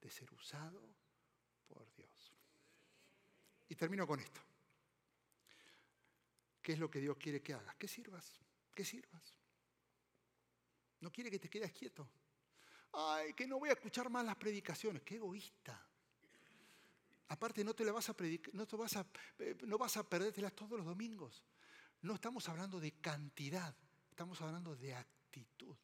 de 0.00 0.10
ser 0.10 0.32
usado 0.32 0.82
por 1.68 1.92
Dios. 1.92 2.32
Y 3.68 3.74
termino 3.74 4.06
con 4.06 4.20
esto. 4.20 4.40
¿Qué 6.62 6.72
es 6.72 6.78
lo 6.78 6.90
que 6.90 7.00
Dios 7.00 7.16
quiere 7.18 7.42
que 7.42 7.54
hagas? 7.54 7.76
Que 7.76 7.86
sirvas, 7.86 8.40
que 8.74 8.84
sirvas. 8.84 9.39
No 11.00 11.10
quiere 11.10 11.30
que 11.30 11.38
te 11.38 11.48
quedes 11.48 11.72
quieto. 11.72 12.08
Ay, 12.92 13.34
que 13.34 13.46
no 13.46 13.58
voy 13.58 13.70
a 13.70 13.72
escuchar 13.72 14.10
más 14.10 14.24
las 14.24 14.36
predicaciones. 14.36 15.02
Qué 15.02 15.16
egoísta. 15.16 15.86
Aparte, 17.28 17.62
no 17.62 17.74
te 17.74 17.84
la 17.84 17.92
vas 17.92 18.08
a 18.08 18.16
predicar, 18.16 18.52
no, 18.54 18.66
te 18.66 18.76
vas 18.76 18.96
a, 18.96 19.06
eh, 19.38 19.56
no 19.62 19.78
vas 19.78 19.96
a 19.96 20.08
perdértelas 20.08 20.52
todos 20.54 20.72
los 20.72 20.84
domingos. 20.84 21.44
No 22.02 22.14
estamos 22.14 22.48
hablando 22.48 22.80
de 22.80 22.92
cantidad, 23.00 23.74
estamos 24.10 24.40
hablando 24.40 24.74
de 24.74 24.94
actitud. 24.94 25.76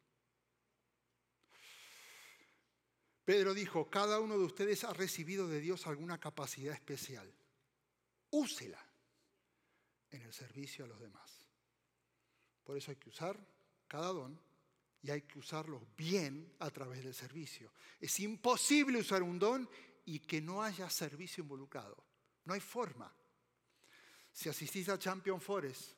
Pedro 3.24 3.54
dijo, 3.54 3.88
cada 3.90 4.20
uno 4.20 4.38
de 4.38 4.44
ustedes 4.44 4.84
ha 4.84 4.92
recibido 4.92 5.48
de 5.48 5.60
Dios 5.60 5.86
alguna 5.86 6.18
capacidad 6.18 6.74
especial. 6.74 7.32
Úsela 8.30 8.84
en 10.10 10.22
el 10.22 10.32
servicio 10.32 10.84
a 10.84 10.88
los 10.88 11.00
demás. 11.00 11.46
Por 12.64 12.76
eso 12.76 12.90
hay 12.90 12.96
que 12.96 13.08
usar 13.08 13.38
cada 13.86 14.12
don 14.12 14.40
y 15.06 15.10
hay 15.12 15.22
que 15.22 15.38
usarlos 15.38 15.82
bien 15.96 16.52
a 16.58 16.68
través 16.68 17.04
del 17.04 17.14
servicio. 17.14 17.70
Es 18.00 18.18
imposible 18.18 18.98
usar 18.98 19.22
un 19.22 19.38
don 19.38 19.70
y 20.04 20.18
que 20.18 20.40
no 20.40 20.64
haya 20.64 20.90
servicio 20.90 21.44
involucrado. 21.44 21.96
No 22.44 22.54
hay 22.54 22.60
forma. 22.60 23.14
Si 24.32 24.48
asistís 24.48 24.88
a 24.88 24.98
Champion 24.98 25.40
Forest, 25.40 25.92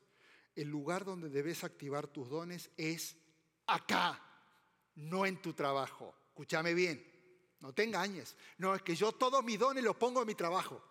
el 0.54 0.68
lugar 0.68 1.06
donde 1.06 1.30
debes 1.30 1.64
activar 1.64 2.06
tus 2.06 2.28
dones 2.28 2.70
es 2.76 3.16
acá, 3.66 4.22
no 4.96 5.24
en 5.24 5.40
tu 5.40 5.54
trabajo. 5.54 6.14
Escúchame 6.28 6.74
bien, 6.74 7.02
no 7.60 7.72
te 7.72 7.84
engañes. 7.84 8.36
No, 8.58 8.74
es 8.74 8.82
que 8.82 8.94
yo 8.94 9.12
todos 9.12 9.42
mis 9.42 9.58
dones 9.58 9.82
los 9.82 9.96
pongo 9.96 10.20
en 10.20 10.26
mi 10.26 10.34
trabajo. 10.34 10.84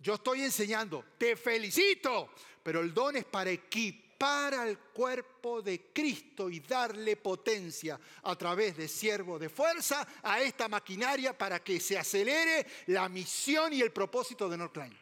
Yo 0.00 0.14
estoy 0.14 0.42
enseñando, 0.42 1.04
te 1.16 1.36
felicito, 1.36 2.32
pero 2.64 2.80
el 2.80 2.92
don 2.92 3.14
es 3.14 3.24
para 3.24 3.50
equipo 3.50 4.09
para 4.20 4.68
el 4.68 4.78
cuerpo 4.78 5.62
de 5.62 5.90
Cristo 5.94 6.50
y 6.50 6.60
darle 6.60 7.16
potencia 7.16 7.98
a 8.24 8.36
través 8.36 8.76
de 8.76 8.86
siervo 8.86 9.38
de 9.38 9.48
fuerza 9.48 10.06
a 10.22 10.42
esta 10.42 10.68
maquinaria 10.68 11.36
para 11.36 11.64
que 11.64 11.80
se 11.80 11.98
acelere 11.98 12.66
la 12.88 13.08
misión 13.08 13.72
y 13.72 13.80
el 13.80 13.90
propósito 13.90 14.46
de 14.50 14.58
Northline. 14.58 14.98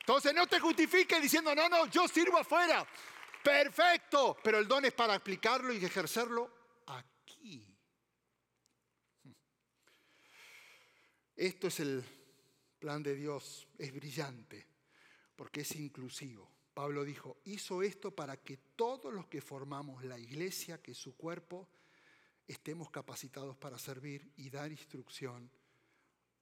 Entonces 0.00 0.32
no 0.32 0.46
te 0.46 0.58
justifiques 0.60 1.20
diciendo, 1.20 1.54
no, 1.54 1.68
no, 1.68 1.84
yo 1.90 2.08
sirvo 2.08 2.38
afuera. 2.38 2.86
Perfecto, 3.44 4.38
pero 4.42 4.56
el 4.56 4.66
don 4.66 4.86
es 4.86 4.94
para 4.94 5.12
aplicarlo 5.12 5.74
y 5.74 5.84
ejercerlo 5.84 6.50
aquí. 6.86 7.66
Esto 11.36 11.66
es 11.66 11.80
el 11.80 12.02
plan 12.78 13.02
de 13.02 13.14
Dios, 13.14 13.68
es 13.76 13.92
brillante 13.92 14.66
porque 15.36 15.60
es 15.60 15.76
inclusivo. 15.76 16.51
Pablo 16.74 17.04
dijo, 17.04 17.38
hizo 17.44 17.82
esto 17.82 18.14
para 18.14 18.38
que 18.38 18.56
todos 18.56 19.12
los 19.12 19.26
que 19.26 19.40
formamos 19.40 20.04
la 20.04 20.18
iglesia, 20.18 20.80
que 20.80 20.92
es 20.92 20.98
su 20.98 21.16
cuerpo, 21.16 21.68
estemos 22.46 22.90
capacitados 22.90 23.56
para 23.56 23.78
servir 23.78 24.32
y 24.36 24.48
dar 24.48 24.70
instrucción 24.72 25.50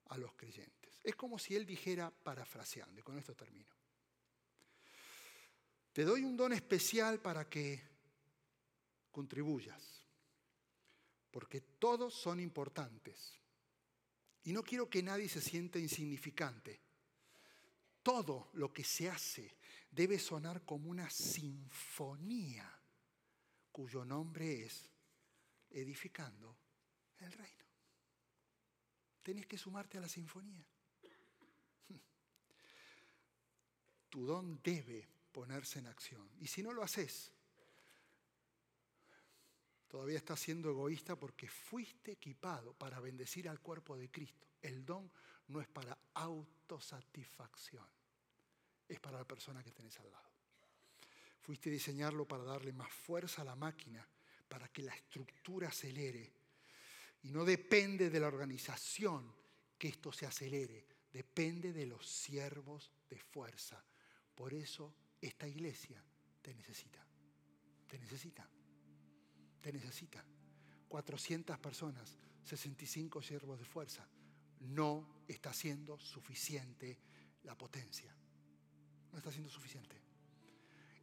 a 0.09 0.19
los 0.19 0.35
creyentes. 0.35 1.01
Es 1.03 1.17
como 1.17 1.39
si 1.39 1.57
él 1.57 1.67
dijera, 1.67 2.11
parafraseando, 2.11 3.01
y 3.01 3.03
con 3.03 3.19
esto 3.19 3.35
termino. 3.35 3.75
Te 5.93 6.05
doy 6.05 6.23
un 6.23 6.37
don 6.37 6.53
especial 6.53 7.21
para 7.21 7.49
que 7.49 7.83
contribuyas, 9.11 10.05
porque 11.33 11.61
todos 11.61 12.15
son 12.15 12.39
importantes. 12.39 13.37
Y 14.45 14.53
no 14.53 14.63
quiero 14.63 14.89
que 14.89 15.03
nadie 15.03 15.29
se 15.29 15.41
sienta 15.41 15.79
insignificante. 15.79 16.81
Todo 18.03 18.51
lo 18.55 18.73
que 18.73 18.85
se 18.85 19.11
hace 19.11 19.60
debe 19.91 20.19
sonar 20.19 20.65
como 20.65 20.91
una 20.91 21.11
sinfonía 21.11 22.81
cuyo 23.73 24.05
nombre 24.05 24.65
es 24.65 24.91
edificando 25.71 26.57
el 27.19 27.33
reino. 27.33 27.65
Tenés 29.23 29.47
que 29.47 29.59
sumarte 29.59 29.99
a 29.99 30.01
la 30.01 30.09
sinfonía. 30.09 30.65
Tu 34.09 34.27
don 34.27 34.61
debe 34.63 35.09
ponerse 35.31 35.79
en 35.79 35.87
acción. 35.87 36.29
Y 36.41 36.49
si 36.49 36.63
no 36.63 36.73
lo 36.73 36.83
haces, 36.83 37.31
todavía 39.87 40.19
estás 40.19 40.41
siendo 40.41 40.71
egoísta 40.71 41.17
porque 41.17 41.49
fuiste 41.49 42.13
equipado 42.13 42.75
para 42.75 42.99
bendecir 42.99 43.49
al 43.49 43.61
cuerpo 43.61 43.97
de 43.97 44.11
Cristo. 44.11 44.49
El 44.63 44.85
don 44.85 45.13
no 45.49 45.61
es 45.61 45.69
para 45.69 45.97
autosatisfacción 46.15 48.00
es 48.91 49.01
para 49.01 49.19
la 49.19 49.25
persona 49.25 49.63
que 49.63 49.71
tenés 49.71 49.99
al 50.01 50.11
lado. 50.11 50.29
Fuiste 51.41 51.71
a 51.71 51.73
diseñarlo 51.73 52.27
para 52.27 52.45
darle 52.45 52.73
más 52.73 52.93
fuerza 52.93 53.43
a 53.43 53.45
la 53.45 53.55
máquina, 53.55 54.07
para 54.49 54.69
que 54.69 54.83
la 54.83 54.95
estructura 54.95 55.69
acelere. 55.69 56.33
Y 57.23 57.31
no 57.31 57.45
depende 57.45 58.11
de 58.11 58.21
la 58.21 58.27
organización 58.27 59.33
que 59.79 59.89
esto 59.89 60.13
se 60.13 60.27
acelere, 60.27 60.87
depende 61.13 61.73
de 61.73 61.87
los 61.87 62.07
siervos 62.07 62.91
de 63.09 63.19
fuerza. 63.19 63.83
Por 64.35 64.53
eso 64.53 64.95
esta 65.21 65.47
iglesia 65.47 66.03
te 66.43 66.53
necesita, 66.53 67.07
te 67.87 67.99
necesita, 67.99 68.49
te 69.61 69.73
necesita. 69.73 70.25
400 70.89 71.59
personas, 71.61 72.19
65 72.43 73.23
siervos 73.23 73.59
de 73.59 73.65
fuerza. 73.65 74.07
No 74.61 75.23
está 75.29 75.53
siendo 75.53 75.97
suficiente 75.99 76.99
la 77.45 77.57
potencia 77.57 78.15
no 79.13 79.19
está 79.19 79.31
siendo 79.31 79.51
suficiente. 79.51 79.97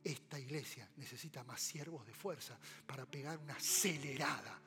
Esta 0.03 0.39
iglesia 0.39 0.89
necesita 0.95 1.43
más 1.43 1.59
siervos 1.61 2.05
de 2.05 2.13
fuerza 2.13 2.57
para 2.85 3.05
pegar 3.05 3.37
una 3.39 3.55
acelerada, 3.55 4.59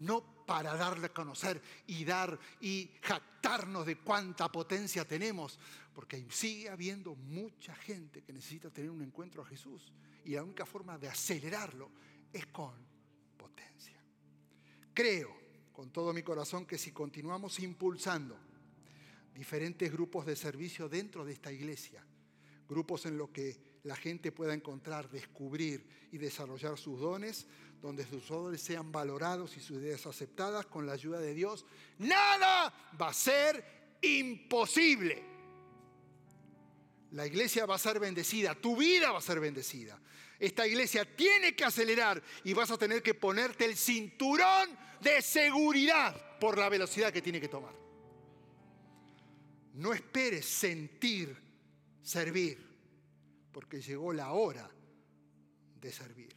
no 0.00 0.44
para 0.46 0.74
darle 0.74 1.06
a 1.06 1.12
conocer 1.12 1.60
y 1.86 2.04
dar 2.04 2.38
y 2.60 2.90
jactarnos 3.02 3.84
de 3.84 3.98
cuánta 3.98 4.50
potencia 4.50 5.06
tenemos, 5.06 5.58
porque 5.94 6.24
sigue 6.30 6.70
habiendo 6.70 7.14
mucha 7.14 7.74
gente 7.74 8.22
que 8.22 8.32
necesita 8.32 8.70
tener 8.70 8.90
un 8.90 9.02
encuentro 9.02 9.42
a 9.42 9.46
Jesús 9.46 9.92
y 10.24 10.30
la 10.30 10.42
única 10.42 10.64
forma 10.64 10.98
de 10.98 11.08
acelerarlo 11.08 11.90
es 12.32 12.46
con 12.46 12.74
potencia. 13.36 14.00
Creo 14.94 15.36
con 15.72 15.90
todo 15.90 16.14
mi 16.14 16.22
corazón 16.22 16.64
que 16.64 16.78
si 16.78 16.90
continuamos 16.90 17.58
impulsando 17.60 18.38
diferentes 19.34 19.92
grupos 19.92 20.24
de 20.24 20.34
servicio 20.34 20.88
dentro 20.88 21.22
de 21.22 21.34
esta 21.34 21.52
iglesia, 21.52 22.02
grupos 22.68 23.06
en 23.06 23.18
los 23.18 23.30
que 23.30 23.56
la 23.84 23.96
gente 23.96 24.32
pueda 24.32 24.52
encontrar, 24.52 25.08
descubrir 25.10 25.86
y 26.10 26.18
desarrollar 26.18 26.76
sus 26.78 26.98
dones, 27.00 27.46
donde 27.80 28.04
sus 28.04 28.28
dones 28.28 28.60
sean 28.60 28.90
valorados 28.90 29.56
y 29.56 29.60
sus 29.60 29.78
ideas 29.78 30.06
aceptadas 30.06 30.66
con 30.66 30.86
la 30.86 30.92
ayuda 30.92 31.20
de 31.20 31.34
Dios, 31.34 31.64
nada 31.98 32.74
va 33.00 33.08
a 33.08 33.14
ser 33.14 33.64
imposible. 34.02 35.22
La 37.12 37.26
iglesia 37.26 37.66
va 37.66 37.76
a 37.76 37.78
ser 37.78 38.00
bendecida, 38.00 38.54
tu 38.54 38.76
vida 38.76 39.12
va 39.12 39.18
a 39.18 39.22
ser 39.22 39.38
bendecida. 39.38 40.00
Esta 40.38 40.66
iglesia 40.66 41.04
tiene 41.16 41.54
que 41.54 41.64
acelerar 41.64 42.22
y 42.44 42.52
vas 42.52 42.70
a 42.70 42.78
tener 42.78 43.02
que 43.02 43.14
ponerte 43.14 43.64
el 43.64 43.76
cinturón 43.76 44.76
de 45.00 45.22
seguridad 45.22 46.38
por 46.38 46.58
la 46.58 46.68
velocidad 46.68 47.12
que 47.12 47.22
tiene 47.22 47.40
que 47.40 47.48
tomar. 47.48 47.74
No 49.74 49.92
esperes 49.92 50.44
sentir 50.44 51.45
servir, 52.06 52.56
porque 53.50 53.80
llegó 53.80 54.12
la 54.12 54.32
hora 54.32 54.70
de 55.80 55.90
servir. 55.90 56.36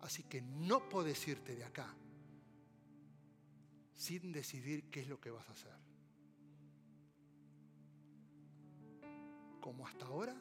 Así 0.00 0.22
que 0.22 0.40
no 0.40 0.88
puedes 0.88 1.28
irte 1.28 1.54
de 1.54 1.64
acá 1.64 1.94
sin 3.94 4.32
decidir 4.32 4.88
qué 4.90 5.00
es 5.00 5.08
lo 5.08 5.20
que 5.20 5.30
vas 5.30 5.46
a 5.46 5.52
hacer. 5.52 5.76
Como 9.60 9.86
hasta 9.86 10.06
ahora, 10.06 10.34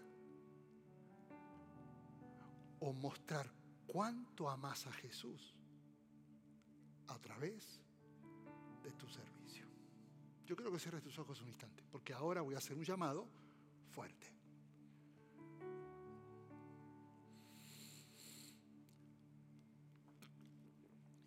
o 2.79 2.93
mostrar 2.93 3.51
cuánto 3.85 4.49
amas 4.49 4.87
a 4.87 4.93
Jesús 4.93 5.55
a 7.07 7.19
través 7.19 7.81
de 8.81 8.91
tu 8.93 9.09
servicio. 9.09 9.67
Yo 10.45 10.55
quiero 10.55 10.71
que 10.71 10.79
cierres 10.79 11.03
tus 11.03 11.19
ojos 11.19 11.41
un 11.41 11.49
instante, 11.49 11.83
porque 11.91 12.13
ahora 12.13 12.41
voy 12.41 12.55
a 12.55 12.59
hacer 12.59 12.77
un 12.77 12.85
llamado 12.85 13.40
fuerte. 13.91 14.27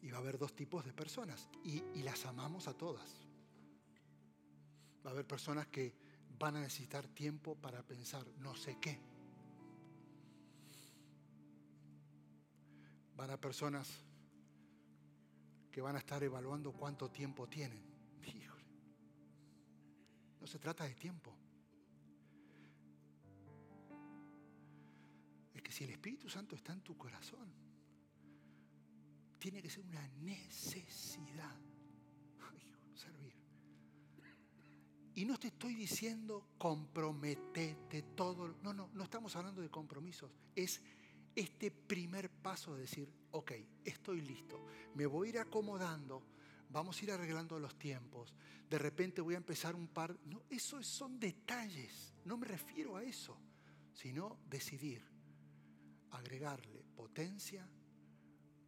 Y 0.02 0.10
va 0.10 0.18
a 0.18 0.20
haber 0.20 0.38
dos 0.38 0.54
tipos 0.54 0.84
de 0.84 0.92
personas, 0.92 1.48
y, 1.64 1.80
las 2.02 2.26
amamos 2.26 2.68
a 2.68 2.74
todas. 2.74 3.16
Va 5.04 5.10
a 5.10 5.12
haber 5.12 5.26
personas 5.26 5.66
que 5.68 5.94
van 6.38 6.56
a 6.56 6.60
necesitar 6.60 7.06
tiempo 7.08 7.54
para 7.54 7.82
pensar 7.82 8.26
no 8.38 8.54
sé 8.54 8.78
qué 8.80 8.98
van 13.16 13.30
a 13.30 13.40
personas 13.40 13.88
que 15.70 15.80
van 15.80 15.96
a 15.96 15.98
estar 15.98 16.22
evaluando 16.22 16.72
cuánto 16.72 17.10
tiempo 17.10 17.48
tienen. 17.48 17.82
Híjole. 18.22 18.64
No 20.40 20.46
se 20.46 20.58
trata 20.58 20.84
de 20.84 20.94
tiempo. 20.94 21.34
Es 25.64 25.70
que 25.70 25.72
si 25.72 25.84
el 25.84 25.90
Espíritu 25.90 26.28
Santo 26.28 26.54
está 26.54 26.74
en 26.74 26.82
tu 26.82 26.94
corazón, 26.98 27.48
tiene 29.38 29.62
que 29.62 29.70
ser 29.70 29.82
una 29.86 30.06
necesidad. 30.20 31.58
servir. 32.94 33.32
Y 35.14 35.24
no 35.24 35.38
te 35.38 35.46
estoy 35.48 35.74
diciendo 35.74 36.48
comprometete 36.58 38.02
todo. 38.14 38.56
No, 38.62 38.74
no, 38.74 38.90
no 38.92 39.04
estamos 39.04 39.34
hablando 39.36 39.62
de 39.62 39.70
compromisos. 39.70 40.30
Es 40.54 40.82
este 41.34 41.70
primer 41.70 42.28
paso 42.28 42.74
de 42.74 42.82
decir, 42.82 43.10
ok, 43.30 43.52
estoy 43.86 44.20
listo, 44.20 44.66
me 44.94 45.06
voy 45.06 45.28
a 45.28 45.30
ir 45.30 45.38
acomodando, 45.38 46.22
vamos 46.68 47.00
a 47.00 47.04
ir 47.04 47.10
arreglando 47.10 47.58
los 47.58 47.76
tiempos, 47.78 48.34
de 48.68 48.78
repente 48.78 49.22
voy 49.22 49.34
a 49.34 49.38
empezar 49.38 49.74
un 49.74 49.88
par... 49.88 50.16
No, 50.26 50.42
eso 50.50 50.80
son 50.82 51.18
detalles, 51.18 52.12
no 52.24 52.36
me 52.36 52.46
refiero 52.46 52.96
a 52.96 53.02
eso, 53.02 53.36
sino 53.94 54.38
decidir 54.48 55.13
agregarle 56.16 56.84
potencia 56.94 57.68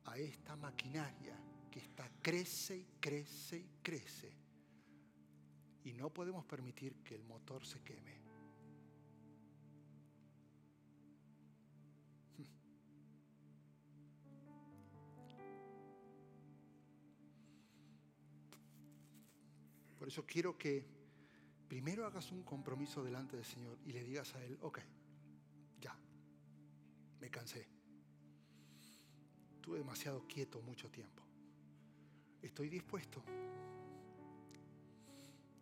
a 0.05 0.19
esta 0.19 0.57
maquinaria 0.57 1.39
que 1.71 1.81
está 1.81 2.11
crece 2.23 2.77
y 2.77 2.87
crece 3.01 3.59
y 3.59 3.71
crece. 3.83 4.33
Y 5.85 5.93
no 5.93 6.11
podemos 6.11 6.45
permitir 6.45 7.03
que 7.03 7.15
el 7.15 7.25
motor 7.25 7.65
se 7.65 7.81
queme. 7.83 8.17
Por 19.99 20.09
eso 20.09 20.25
quiero 20.25 20.57
que 20.57 20.87
primero 21.69 22.07
hagas 22.07 22.31
un 22.31 22.45
compromiso 22.45 23.03
delante 23.03 23.35
del 23.35 23.45
Señor 23.45 23.77
y 23.85 23.93
le 23.93 24.05
digas 24.05 24.35
a 24.37 24.45
Él, 24.45 24.57
ok, 24.63 24.79
me 27.21 27.31
cansé. 27.31 27.67
Estuve 29.55 29.79
demasiado 29.79 30.27
quieto 30.27 30.61
mucho 30.63 30.91
tiempo. 30.91 31.23
Estoy 32.43 32.69
dispuesto 32.69 33.23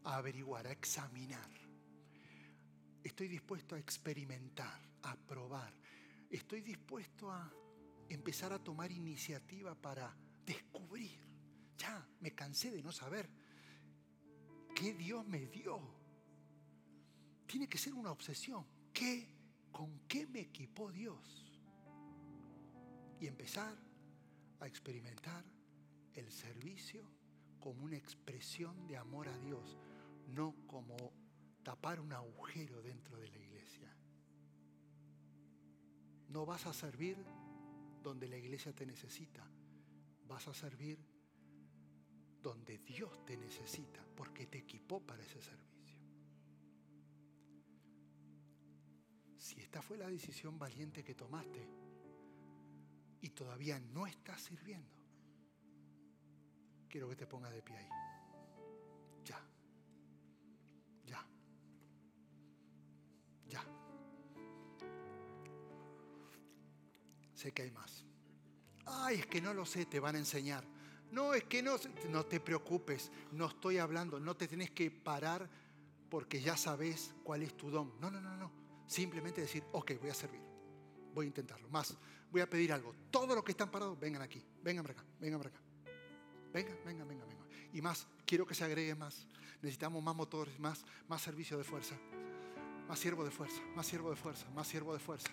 a 0.04 0.16
averiguar, 0.16 0.66
a 0.66 0.72
examinar. 0.72 1.50
Estoy 3.02 3.28
dispuesto 3.28 3.74
a 3.74 3.78
experimentar, 3.78 4.80
a 5.02 5.16
probar. 5.16 5.72
Estoy 6.30 6.60
dispuesto 6.60 7.30
a 7.30 7.52
empezar 8.08 8.52
a 8.52 8.58
tomar 8.58 8.90
iniciativa 8.90 9.74
para 9.74 10.14
descubrir. 10.44 11.18
Ya, 11.78 12.06
me 12.20 12.34
cansé 12.34 12.70
de 12.70 12.82
no 12.82 12.92
saber 12.92 13.28
¿Qué 14.74 14.92
Dios 14.92 15.24
me 15.26 15.46
dio? 15.46 15.80
Tiene 17.46 17.68
que 17.68 17.78
ser 17.78 17.94
una 17.94 18.10
obsesión. 18.10 18.66
¿Qué, 18.92 19.28
¿Con 19.70 20.00
qué 20.08 20.26
me 20.26 20.40
equipó 20.40 20.90
Dios? 20.90 21.43
Y 23.24 23.26
empezar 23.26 23.74
a 24.60 24.66
experimentar 24.66 25.42
el 26.12 26.30
servicio 26.30 27.10
como 27.58 27.82
una 27.82 27.96
expresión 27.96 28.86
de 28.86 28.98
amor 28.98 29.28
a 29.28 29.38
Dios, 29.38 29.78
no 30.28 30.54
como 30.66 30.94
tapar 31.62 32.00
un 32.00 32.12
agujero 32.12 32.82
dentro 32.82 33.16
de 33.16 33.28
la 33.30 33.38
iglesia. 33.38 33.96
No 36.28 36.44
vas 36.44 36.66
a 36.66 36.74
servir 36.74 37.16
donde 38.02 38.28
la 38.28 38.36
iglesia 38.36 38.74
te 38.74 38.84
necesita, 38.84 39.42
vas 40.28 40.46
a 40.46 40.52
servir 40.52 40.98
donde 42.42 42.76
Dios 42.76 43.24
te 43.24 43.38
necesita, 43.38 44.04
porque 44.14 44.48
te 44.48 44.58
equipó 44.58 45.00
para 45.00 45.22
ese 45.22 45.40
servicio. 45.40 45.98
Si 49.38 49.62
esta 49.62 49.80
fue 49.80 49.96
la 49.96 50.10
decisión 50.10 50.58
valiente 50.58 51.02
que 51.02 51.14
tomaste 51.14 51.83
y 53.24 53.30
todavía 53.30 53.80
no 53.80 54.06
estás 54.06 54.42
sirviendo, 54.42 54.86
quiero 56.90 57.08
que 57.08 57.16
te 57.16 57.26
pongas 57.26 57.54
de 57.54 57.62
pie 57.62 57.74
ahí. 57.74 57.88
Ya. 59.24 59.40
Ya. 61.06 61.24
Ya. 63.48 63.64
Sé 67.32 67.52
que 67.52 67.62
hay 67.62 67.70
más. 67.70 68.04
Ay, 68.84 69.20
es 69.20 69.26
que 69.26 69.40
no 69.40 69.54
lo 69.54 69.64
sé, 69.64 69.86
te 69.86 69.98
van 69.98 70.16
a 70.16 70.18
enseñar. 70.18 70.62
No, 71.10 71.32
es 71.32 71.44
que 71.44 71.62
no, 71.62 71.76
no 72.10 72.26
te 72.26 72.40
preocupes, 72.40 73.10
no 73.32 73.46
estoy 73.46 73.78
hablando, 73.78 74.20
no 74.20 74.36
te 74.36 74.48
tenés 74.48 74.70
que 74.72 74.90
parar 74.90 75.48
porque 76.10 76.42
ya 76.42 76.58
sabes 76.58 77.14
cuál 77.22 77.42
es 77.42 77.56
tu 77.56 77.70
don. 77.70 77.98
No, 78.00 78.10
no, 78.10 78.20
no, 78.20 78.36
no. 78.36 78.52
Simplemente 78.86 79.40
decir, 79.40 79.64
ok, 79.72 79.92
voy 79.98 80.10
a 80.10 80.14
servir, 80.14 80.42
voy 81.14 81.24
a 81.24 81.28
intentarlo. 81.28 81.70
Más, 81.70 81.96
voy 82.34 82.40
a 82.40 82.50
pedir 82.50 82.72
algo. 82.72 82.92
Todos 83.12 83.36
los 83.36 83.44
que 83.44 83.52
están 83.52 83.70
parados, 83.70 83.96
vengan 83.98 84.20
aquí, 84.20 84.42
vengan 84.60 84.84
para 84.84 84.98
acá, 84.98 85.08
vengan 85.20 85.40
para 85.40 85.50
acá. 85.50 85.60
Vengan, 86.52 86.76
vengan, 86.84 87.06
vengan, 87.06 87.28
vengan. 87.28 87.46
Y 87.72 87.80
más, 87.80 88.08
quiero 88.26 88.44
que 88.44 88.56
se 88.56 88.64
agregue 88.64 88.92
más. 88.96 89.28
Necesitamos 89.62 90.02
más 90.02 90.16
motores, 90.16 90.58
más, 90.58 90.84
más 91.06 91.22
servicio 91.22 91.56
de 91.56 91.62
fuerza. 91.62 91.94
Más 92.88 92.98
siervo 92.98 93.24
de 93.24 93.30
fuerza, 93.30 93.62
más 93.76 93.86
siervo 93.86 94.10
de 94.10 94.16
fuerza, 94.16 94.50
más 94.50 94.66
siervo 94.66 94.92
de 94.92 94.98
fuerza. 94.98 95.30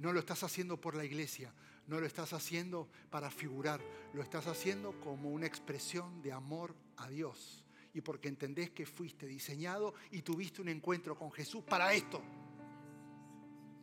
No 0.00 0.12
lo 0.12 0.18
estás 0.18 0.42
haciendo 0.42 0.80
por 0.80 0.96
la 0.96 1.04
iglesia, 1.04 1.52
no 1.86 2.00
lo 2.00 2.06
estás 2.06 2.32
haciendo 2.32 2.88
para 3.10 3.30
figurar, 3.30 3.80
lo 4.12 4.20
estás 4.20 4.48
haciendo 4.48 4.98
como 5.00 5.30
una 5.30 5.46
expresión 5.46 6.20
de 6.20 6.32
amor 6.32 6.74
a 6.96 7.08
Dios. 7.08 7.64
Y 7.94 8.00
porque 8.00 8.26
entendés 8.26 8.70
que 8.70 8.86
fuiste 8.86 9.28
diseñado 9.28 9.94
y 10.10 10.22
tuviste 10.22 10.62
un 10.62 10.68
encuentro 10.68 11.16
con 11.16 11.30
Jesús 11.30 11.62
para 11.62 11.92
esto. 11.94 12.20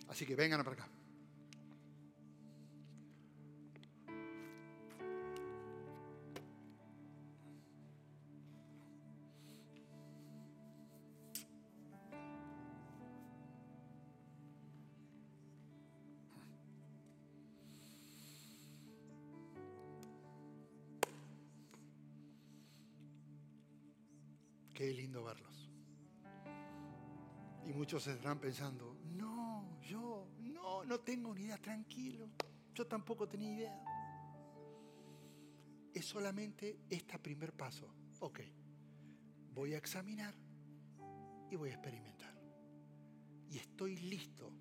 Así 0.09 0.25
que 0.25 0.35
vengan 0.35 0.61
para 0.65 0.83
acá. 0.83 0.94
Muchos 27.95 28.13
estarán 28.13 28.39
pensando, 28.39 28.97
no, 29.15 29.79
no 30.85 30.99
tengo 30.99 31.33
ni 31.33 31.43
idea, 31.43 31.57
tranquilo. 31.57 32.29
Yo 32.73 32.85
tampoco 32.85 33.25
tenía 33.25 33.53
idea. 33.53 33.83
Es 35.93 36.05
solamente 36.05 36.81
este 36.89 37.17
primer 37.19 37.53
paso. 37.53 37.87
Ok, 38.19 38.41
voy 39.53 39.75
a 39.75 39.77
examinar 39.77 40.35
y 41.49 41.55
voy 41.55 41.69
a 41.69 41.75
experimentar. 41.75 42.35
Y 43.49 43.59
estoy 43.59 43.95
listo 43.95 44.51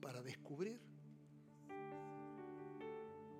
para 0.00 0.20
descubrir. 0.20 0.80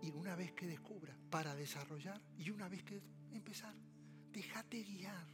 Y 0.02 0.10
una 0.12 0.36
vez 0.36 0.52
que 0.52 0.68
descubra, 0.68 1.16
para 1.30 1.56
desarrollar. 1.56 2.22
Y 2.38 2.50
una 2.50 2.68
vez 2.68 2.84
que 2.84 3.02
empezar, 3.32 3.74
déjate 4.32 4.84
guiar. 4.84 5.26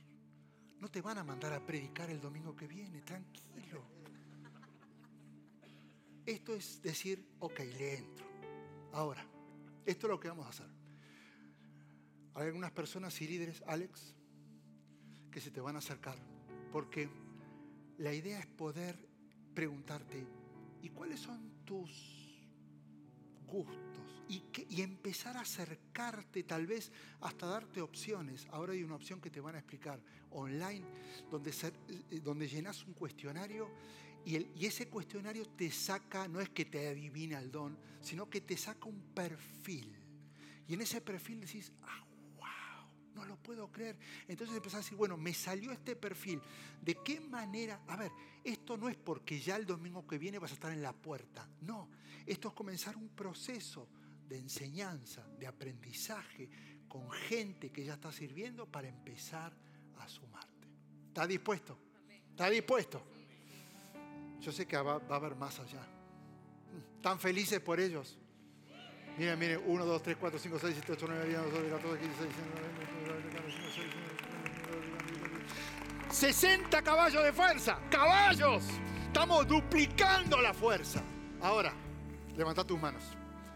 No 0.81 0.91
te 0.91 1.03
van 1.03 1.19
a 1.19 1.25
mandar 1.25 1.53
a 1.53 1.67
predicar 1.67 2.09
el 2.09 2.23
domingo 2.23 2.57
que 2.57 2.67
viene, 2.67 3.03
tranquilo. 3.03 3.98
Esto 6.29 6.55
es 6.55 6.83
decir, 6.83 7.27
ok, 7.39 7.59
le 7.79 7.97
entro. 7.97 8.27
Ahora, 8.93 9.27
esto 9.87 10.07
es 10.07 10.11
lo 10.11 10.21
que 10.21 10.29
vamos 10.29 10.45
a 10.45 10.51
hacer. 10.51 10.69
Hay 12.35 12.49
algunas 12.49 12.71
personas 12.71 13.19
y 13.23 13.27
líderes, 13.27 13.63
Alex, 13.67 14.15
que 15.31 15.41
se 15.41 15.51
te 15.51 15.63
van 15.63 15.77
a 15.77 15.79
acercar. 15.79 16.19
Porque 16.71 17.09
la 17.97 18.13
idea 18.13 18.41
es 18.41 18.47
poder 18.47 19.09
preguntarte, 19.55 20.27
¿y 20.83 20.91
cuáles 20.91 21.21
son 21.21 21.65
tus 21.65 22.43
gustos? 23.47 24.23
Y, 24.29 24.83
empezar 24.83 25.35
a 25.39 25.41
acercarte 25.41 26.43
tal 26.43 26.67
vez 26.67 26.93
hasta 27.23 27.47
darte 27.47 27.81
opciones. 27.81 28.47
Ahora 28.51 28.75
hay 28.75 28.83
una 28.83 28.97
opción 28.97 29.23
que 29.23 29.31
te 29.31 29.41
van 29.41 29.55
a 29.55 29.61
explicar 29.61 29.99
online, 30.29 30.85
donde, 31.31 31.53
eh, 32.11 32.21
donde 32.21 32.47
llenas 32.47 32.85
un 32.85 32.93
cuestionario 32.93 33.71
y, 34.25 34.67
ese 34.67 34.89
cuestionario 34.89 35.47
te 35.47 35.71
saca, 35.71 36.29
no 36.29 36.41
es 36.41 36.51
que 36.51 36.65
te 36.65 36.89
adivina 36.89 37.39
el 37.39 37.51
don, 37.51 37.79
sino 38.01 38.29
que 38.29 38.41
te 38.41 38.57
saca 38.57 38.87
un 38.87 39.01
perfil. 39.15 39.97
Y 40.67 40.75
en 40.75 40.83
ese 40.83 41.01
perfil 41.01 41.41
decís, 41.41 41.73
ah, 41.83 42.05
no 43.19 43.25
lo 43.25 43.37
puedo 43.37 43.71
creer. 43.73 43.99
Entonces 44.29 44.57
empezás 44.57 44.81
a 44.81 44.83
decir, 44.85 44.97
bueno, 44.97 45.17
me 45.17 45.35
salió 45.35 45.73
este 45.73 45.97
perfil. 45.97 46.41
¿De 46.81 46.95
qué 47.03 47.21
manera? 47.21 47.83
A 47.89 47.97
ver, 47.97 48.13
esto 48.45 48.77
no 48.77 48.89
es 48.89 48.97
porque 48.97 49.41
ya 49.41 49.57
el 49.57 49.67
domingo 49.67 50.07
que 50.07 50.19
viene 50.19 50.39
vas 50.39 50.53
a 50.53 50.55
estar 50.55 50.73
en 50.73 50.83
la 50.83 50.93
puerta. 50.93 51.49
No, 51.63 51.89
esto 52.27 52.49
es 52.49 52.55
comenzar 52.55 52.97
un 52.97 53.09
proceso 53.09 53.89
de 54.29 54.39
enseñanza, 54.39 55.27
de 55.39 55.47
aprendizaje 55.47 56.49
con 56.87 57.11
gente 57.11 57.71
que 57.71 57.85
ya 57.85 57.95
está 57.95 58.13
sirviendo 58.13 58.67
para 58.67 58.89
empezar 58.89 59.53
a 59.99 60.09
sumarte. 60.09 60.69
¿Está 61.09 61.27
dispuesto? 61.27 61.79
¿Está 62.31 62.49
dispuesto? 62.49 63.05
Yo 64.41 64.53
sé 64.53 64.67
que 64.67 64.77
va, 64.77 65.01
a 65.09 65.15
haber 65.15 65.35
más 65.35 65.59
allá. 65.59 65.83
¿Están 66.97 67.19
felices 67.19 67.61
por 67.61 67.81
ellos? 67.81 68.19
Miren, 69.17 69.39
miren, 69.39 69.63
1, 69.67 69.85
2, 69.85 70.03
3, 70.03 70.17
4, 70.19 70.39
5, 70.39 70.59
6, 70.61 70.75
7, 70.79 70.93
8, 70.93 71.07
9, 71.09 71.29
10, 71.29 71.39
11, 71.41 71.51
12, 71.51 71.71
14, 71.71 71.99
15, 71.99 72.25
16, 72.25 72.35
17, 73.47 73.99
60 76.11 76.83
caballos 76.83 77.23
de 77.25 77.33
fuerza, 77.33 77.79
caballos. 77.91 78.65
Estamos 79.07 79.47
duplicando 79.47 80.41
la 80.41 80.55
fuerza. 80.55 81.03
Ahora, 81.41 81.73
levanta 82.37 82.65
tus 82.65 82.81
manos. 82.81 83.03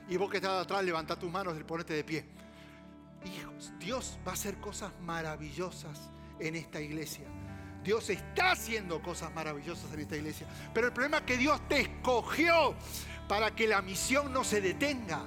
Y 0.08 0.16
vos 0.16 0.30
que 0.30 0.38
estás 0.38 0.64
atrás, 0.64 0.84
levanta 0.84 1.16
tus 1.16 1.30
manos 1.30 1.58
y 1.58 1.64
ponete 1.64 1.94
de 1.94 2.04
pie. 2.04 2.24
Hijos, 3.24 3.72
Dios 3.78 4.18
va 4.26 4.32
a 4.32 4.34
hacer 4.34 4.58
cosas 4.58 4.92
maravillosas 5.00 6.10
en 6.40 6.56
esta 6.56 6.80
iglesia. 6.80 7.26
Dios 7.84 8.08
está 8.10 8.52
haciendo 8.52 9.02
cosas 9.02 9.32
maravillosas 9.34 9.92
en 9.92 10.00
esta 10.00 10.16
iglesia. 10.16 10.46
Pero 10.72 10.86
el 10.86 10.92
problema 10.92 11.18
es 11.18 11.22
que 11.24 11.36
Dios 11.36 11.60
te 11.68 11.80
escogió 11.80 12.74
para 13.28 13.54
que 13.54 13.66
la 13.66 13.82
misión 13.82 14.32
no 14.32 14.44
se 14.44 14.60
detenga. 14.60 15.24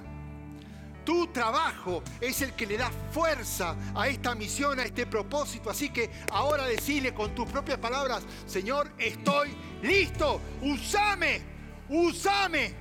Tu 1.04 1.28
trabajo 1.28 2.02
es 2.20 2.42
el 2.42 2.54
que 2.54 2.66
le 2.66 2.76
da 2.76 2.90
fuerza 3.12 3.76
a 3.94 4.08
esta 4.08 4.34
misión, 4.34 4.80
a 4.80 4.84
este 4.84 5.06
propósito. 5.06 5.70
Así 5.70 5.90
que 5.90 6.10
ahora 6.32 6.66
decile 6.66 7.14
con 7.14 7.34
tus 7.34 7.48
propias 7.48 7.78
palabras, 7.78 8.24
Señor, 8.46 8.90
estoy 8.98 9.54
listo. 9.82 10.40
Usame, 10.62 11.42
usame. 11.88 12.74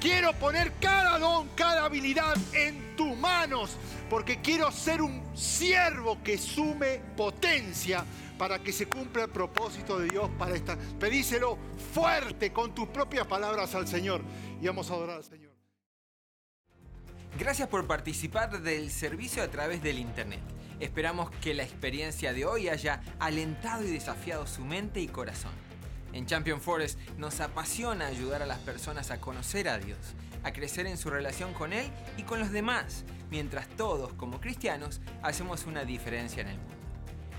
Quiero 0.00 0.32
poner 0.34 0.72
cada 0.80 1.18
don, 1.18 1.48
cada 1.54 1.84
habilidad 1.84 2.36
en 2.52 2.96
tus 2.96 3.16
manos, 3.16 3.76
porque 4.10 4.40
quiero 4.40 4.70
ser 4.72 5.00
un 5.00 5.22
siervo 5.36 6.22
que 6.22 6.38
sume 6.38 7.00
potencia 7.16 8.04
para 8.38 8.62
que 8.62 8.72
se 8.72 8.86
cumpla 8.86 9.24
el 9.24 9.30
propósito 9.30 9.98
de 9.98 10.08
Dios 10.08 10.30
para 10.38 10.54
esta. 10.54 10.76
Pedíselo 10.98 11.58
fuerte 11.92 12.52
con 12.52 12.74
tus 12.74 12.88
propias 12.88 13.26
palabras 13.26 13.74
al 13.74 13.86
Señor 13.86 14.22
y 14.60 14.66
vamos 14.66 14.90
a 14.90 14.94
adorar 14.94 15.16
al 15.16 15.24
Señor. 15.24 15.52
Gracias 17.38 17.68
por 17.68 17.86
participar 17.86 18.60
del 18.60 18.90
servicio 18.90 19.42
a 19.42 19.48
través 19.48 19.82
del 19.82 19.98
Internet. 19.98 20.40
Esperamos 20.80 21.30
que 21.40 21.54
la 21.54 21.62
experiencia 21.62 22.32
de 22.32 22.44
hoy 22.44 22.68
haya 22.68 23.00
alentado 23.20 23.84
y 23.84 23.90
desafiado 23.90 24.46
su 24.46 24.64
mente 24.64 25.00
y 25.00 25.08
corazón. 25.08 25.52
En 26.12 26.26
Champion 26.26 26.60
Forest 26.60 26.98
nos 27.16 27.40
apasiona 27.40 28.06
ayudar 28.06 28.42
a 28.42 28.46
las 28.46 28.58
personas 28.58 29.10
a 29.10 29.20
conocer 29.20 29.68
a 29.68 29.78
Dios, 29.78 29.98
a 30.42 30.52
crecer 30.52 30.86
en 30.86 30.98
su 30.98 31.08
relación 31.08 31.54
con 31.54 31.72
Él 31.72 31.86
y 32.18 32.24
con 32.24 32.38
los 32.38 32.50
demás, 32.50 33.04
mientras 33.30 33.66
todos 33.68 34.12
como 34.14 34.40
cristianos 34.40 35.00
hacemos 35.22 35.64
una 35.64 35.84
diferencia 35.84 36.42
en 36.42 36.48
el 36.48 36.58
mundo. 36.58 36.81